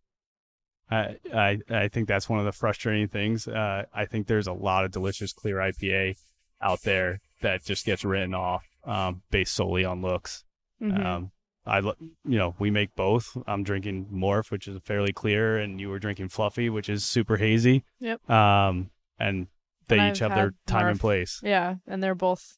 [0.89, 3.47] I, I I think that's one of the frustrating things.
[3.47, 6.17] Uh, I think there's a lot of delicious clear IPA
[6.61, 10.43] out there that just gets written off um, based solely on looks.
[10.81, 11.05] Mhm.
[11.05, 11.31] Um,
[11.65, 13.38] I, you know, we make both.
[13.45, 17.35] I'm drinking Morph, which is fairly clear, and you were drinking Fluffy, which is super
[17.35, 17.83] hazy.
[17.99, 18.29] Yep.
[18.29, 19.47] Um, and
[19.89, 21.41] they And each I've have their time and place.
[21.43, 22.57] Yeah, and they're both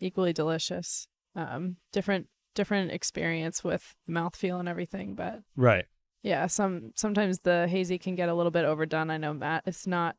[0.00, 1.08] equally delicious.
[1.34, 5.86] Um, different different experience with the mouthfeel and everything, but Right.
[6.22, 9.10] Yeah, some sometimes the hazy can get a little bit overdone.
[9.10, 10.16] I know Matt it's not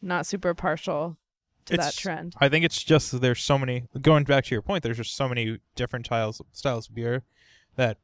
[0.00, 1.16] not super partial
[1.66, 2.34] to that trend.
[2.40, 3.84] I think it's just there's so many.
[4.00, 7.24] Going back to your point, there's just so many different styles styles of beer
[7.76, 7.98] that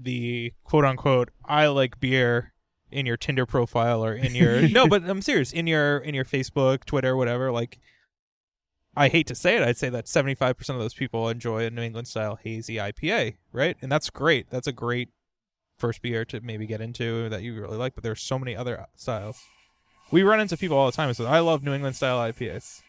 [0.00, 2.52] the quote unquote I like beer
[2.90, 6.24] in your Tinder profile or in your no, but I'm serious in your in your
[6.24, 7.50] Facebook, Twitter, whatever.
[7.50, 7.78] Like,
[8.96, 11.70] I hate to say it, I'd say that 75 percent of those people enjoy a
[11.70, 13.76] New England style hazy IPA, right?
[13.80, 14.50] And that's great.
[14.50, 15.10] That's a great
[15.78, 17.94] first beer to maybe get into that you really like.
[17.94, 19.40] But there's so many other styles.
[20.10, 22.82] We run into people all the time who say, "I love New England style IPAs."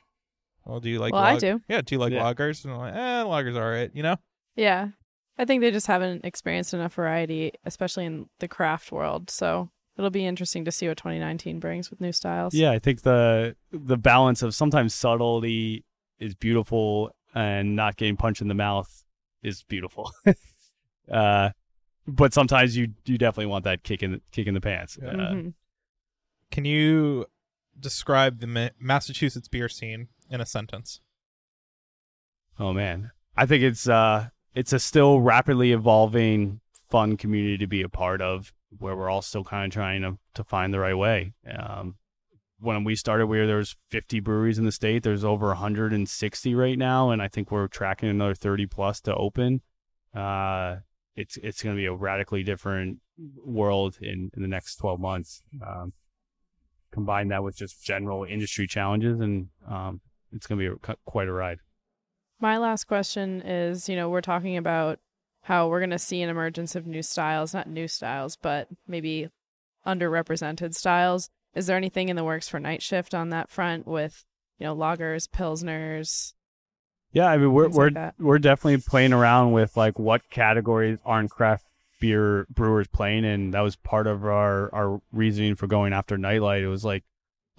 [0.65, 1.13] Well, do you like?
[1.13, 1.61] Well, I do.
[1.67, 1.81] Yeah.
[1.81, 2.23] Do you like Yeah.
[2.23, 2.63] lagers?
[2.63, 3.91] And I'm like, eh, lagers are it.
[3.93, 4.17] You know.
[4.55, 4.89] Yeah.
[5.37, 9.29] I think they just haven't experienced enough variety, especially in the craft world.
[9.31, 12.53] So it'll be interesting to see what 2019 brings with new styles.
[12.53, 15.85] Yeah, I think the the balance of sometimes subtlety
[16.19, 19.03] is beautiful and not getting punched in the mouth
[19.41, 20.11] is beautiful.
[21.11, 21.49] uh,
[22.07, 24.97] but sometimes you you definitely want that kick in the, kick in the pants.
[25.01, 25.09] Yeah.
[25.09, 25.53] Uh, Mhm.
[26.51, 27.25] Can you
[27.79, 31.01] describe the Ma- Massachusetts beer scene in a sentence?
[32.59, 36.59] oh man, I think it's uh it's a still rapidly evolving,
[36.91, 40.17] fun community to be a part of, where we're all still kind of trying to
[40.35, 41.33] to find the right way.
[41.57, 41.95] Um,
[42.59, 45.03] when we started, we were, there was 50 breweries in the state.
[45.03, 49.61] There's over 160 right now, and I think we're tracking another 30 plus to open.
[50.15, 50.77] Uh,
[51.15, 52.99] it's it's going to be a radically different
[53.43, 55.41] world in, in the next 12 months.
[55.65, 55.93] Um,
[56.91, 60.01] combine that with just general industry challenges, and um,
[60.31, 61.59] it's going to be a, quite a ride.
[62.39, 64.99] My last question is you know, we're talking about
[65.41, 69.29] how we're going to see an emergence of new styles, not new styles, but maybe
[69.85, 71.29] underrepresented styles.
[71.53, 74.25] Is there anything in the works for night shift on that front with,
[74.57, 76.33] you know, lagers, pilsners?
[77.13, 81.29] Yeah, I mean we're we're like we're definitely playing around with like what categories aren't
[81.31, 81.65] craft
[82.01, 83.51] beer brewers playing in.
[83.51, 86.63] That was part of our our reasoning for going after Nite Lite.
[86.63, 87.03] It was like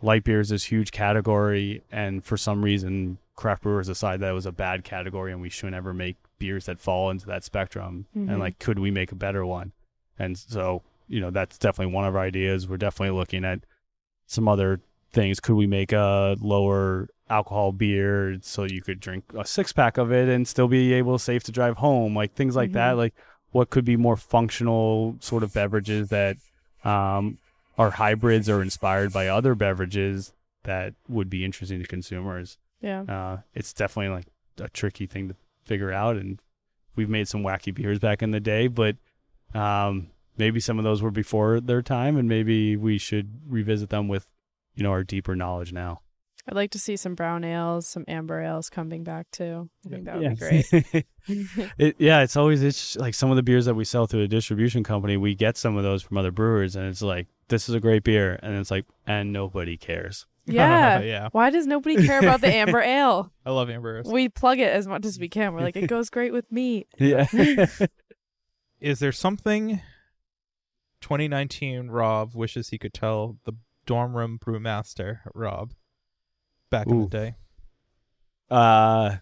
[0.03, 4.35] light beer is this huge category, and for some reason, craft brewers decided that it
[4.35, 8.07] was a bad category, and we shouldn't ever make beers that fall into that spectrum.
[8.17, 8.29] Mhm.
[8.29, 9.73] And like, could we make a better one?
[10.19, 12.69] And so, you know, that's definitely one of our ideas.
[12.69, 13.61] We're definitely looking at
[14.27, 14.81] some other
[15.13, 15.41] things.
[15.41, 20.13] Could we make a lower alcohol beer so you could drink a six pack of
[20.13, 22.15] it and still be able safe to drive home?
[22.17, 22.95] Like things like that.
[22.95, 22.99] Mhm.
[22.99, 23.15] Like
[23.51, 26.37] what could be more functional sort of beverages that
[26.85, 27.39] um,
[27.79, 30.33] are hybrids or inspired by other beverages
[30.65, 32.59] that would be interesting to consumers.
[32.81, 33.03] Yeah.
[33.03, 34.27] Uh, it's definitely like
[34.59, 36.41] a tricky thing to figure out, and
[36.97, 38.97] we've made some wacky beers back in the day, but
[39.55, 44.09] um, maybe some of those were before their time, and maybe we should revisit them
[44.09, 44.27] with
[44.75, 46.01] you know our deeper knowledge now.
[46.47, 49.71] I'd like to see some brown ales, some amber ales coming back too.
[49.87, 50.71] I think that would be great.
[50.71, 51.07] great.
[51.79, 54.29] it, yeah, it's always it's like some of the beers that we sell through a
[54.29, 57.75] distribution company, we get some of those from other brewers, and it's like this is
[57.75, 60.27] a great beer, and it's like and nobody cares.
[60.47, 61.01] yeah.
[61.01, 61.29] yeah.
[61.33, 63.33] Why does nobody care about the amber ale?
[63.47, 64.01] I love Amber.
[64.01, 64.13] Ales.
[64.13, 65.55] We plug it as much as we can.
[65.55, 66.87] We're like, it goes great with meat.
[66.99, 67.27] Yeah.
[68.79, 69.81] Is there something
[71.01, 73.55] 2019 Rob wishes he could tell the
[73.87, 75.73] dorm room brewmaster Rob
[76.75, 77.35] back in the day?
[78.51, 79.17] Uh,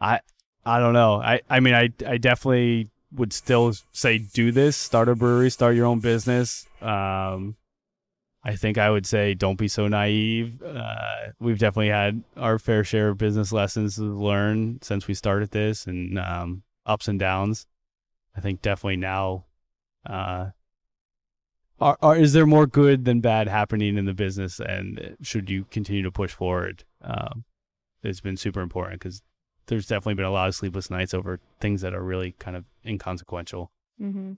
[0.00, 0.20] I
[0.64, 1.14] I don't know.
[1.14, 4.76] I I mean I I definitely would still say do this.
[4.76, 5.50] Start a brewery.
[5.50, 6.66] Start your own business.
[6.80, 7.56] Um,
[8.44, 10.62] I think I would say don't be so naive.
[10.62, 15.50] Uh, we've definitely had our fair share of business lessons to learn since we started
[15.50, 17.66] this, and um, ups and downs.
[18.36, 19.44] I think definitely now.
[20.04, 20.50] Uh,
[21.80, 25.64] are, are, is there more good than bad happening in the business, and should you
[25.70, 26.84] continue to push forward?
[27.02, 27.44] Um,
[28.02, 29.22] it's been super important because
[29.66, 32.64] there's definitely been a lot of sleepless nights over things that are really kind of
[32.84, 34.32] inconsequential hmm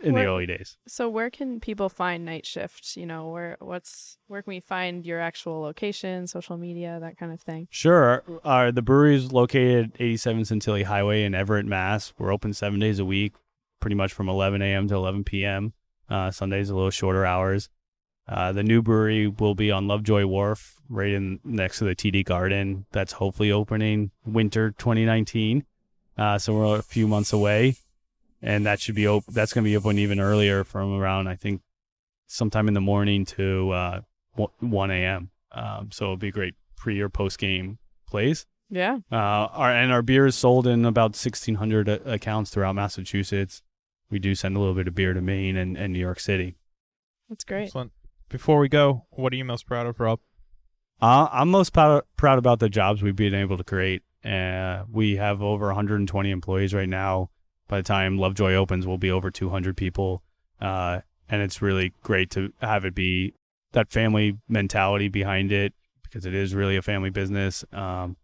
[0.00, 0.76] in Where- the early days.
[0.88, 2.96] So where can people find Night Shift?
[2.96, 7.32] You know, where what's where can we find your actual location, social media, that kind
[7.32, 7.68] of thing?
[7.70, 8.22] Sure.
[8.44, 12.12] Uh, the brewery is located 87 Santilli Highway in Everett, Mass.
[12.18, 13.34] We're open seven days a week,
[13.80, 14.88] pretty much from 11 a.m.
[14.88, 15.72] to 11 p.m.
[16.08, 17.68] Uh, Sundays a little shorter hours.
[18.26, 22.24] Uh, the new brewery will be on Lovejoy Wharf, right in next to the TD
[22.24, 22.86] Garden.
[22.92, 25.64] That's hopefully opening winter 2019.
[26.16, 27.76] Uh, so we're a few months away,
[28.40, 31.36] and that should be op- That's going to be open even earlier, from around I
[31.36, 31.60] think
[32.26, 34.00] sometime in the morning to uh,
[34.60, 35.30] 1 a.m.
[35.52, 38.46] Um, so it'll be a great pre or post game place.
[38.70, 38.98] Yeah.
[39.12, 43.62] Uh, our and our beer is sold in about 1,600 accounts throughout Massachusetts.
[44.14, 46.54] We do send a little bit of beer to Maine and, and New York City.
[47.28, 47.64] That's great.
[47.64, 47.90] Excellent.
[48.28, 50.20] Before we go, what are you most proud of, Rob?
[51.02, 54.04] Uh, I'm most proud, proud about the jobs we've been able to create.
[54.24, 57.30] Uh, we have over 120 employees right now.
[57.66, 60.22] By the time Lovejoy opens, we'll be over 200 people.
[60.60, 63.34] Uh, and it's really great to have it be
[63.72, 67.64] that family mentality behind it because it is really a family business.
[67.72, 68.16] Um,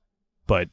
[0.47, 0.69] but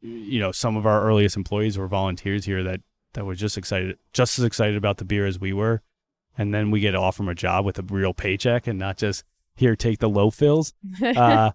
[0.00, 2.80] you know, some of our earliest employees were volunteers here that
[3.14, 5.82] that were just excited, just as excited about the beer as we were.
[6.36, 8.96] And then we get to offer them a job with a real paycheck and not
[8.96, 10.72] just here take the low fills
[11.04, 11.52] uh,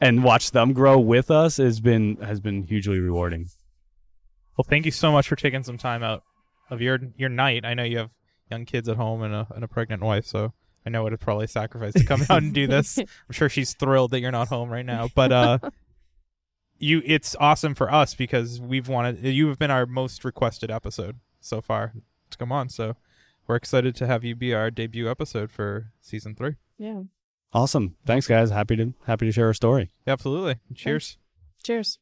[0.00, 3.48] and watch them grow with us has been has been hugely rewarding.
[4.56, 6.22] Well, thank you so much for taking some time out
[6.70, 7.64] of your your night.
[7.64, 8.10] I know you have
[8.50, 10.52] young kids at home and a and a pregnant wife, so
[10.84, 12.98] I know what a probably sacrifice to come out and do this.
[12.98, 15.58] I'm sure she's thrilled that you're not home right now, but uh,
[16.78, 21.16] you it's awesome for us because we've wanted you have been our most requested episode
[21.40, 21.92] so far
[22.30, 22.68] to come on.
[22.68, 22.96] So
[23.46, 26.56] we're excited to have you be our debut episode for season three.
[26.78, 27.02] Yeah.
[27.52, 27.96] Awesome.
[28.04, 28.50] Thanks, guys.
[28.50, 29.90] Happy to happy to share a story.
[30.06, 30.56] Absolutely.
[30.74, 31.16] Cheers.
[31.62, 31.98] Cheers.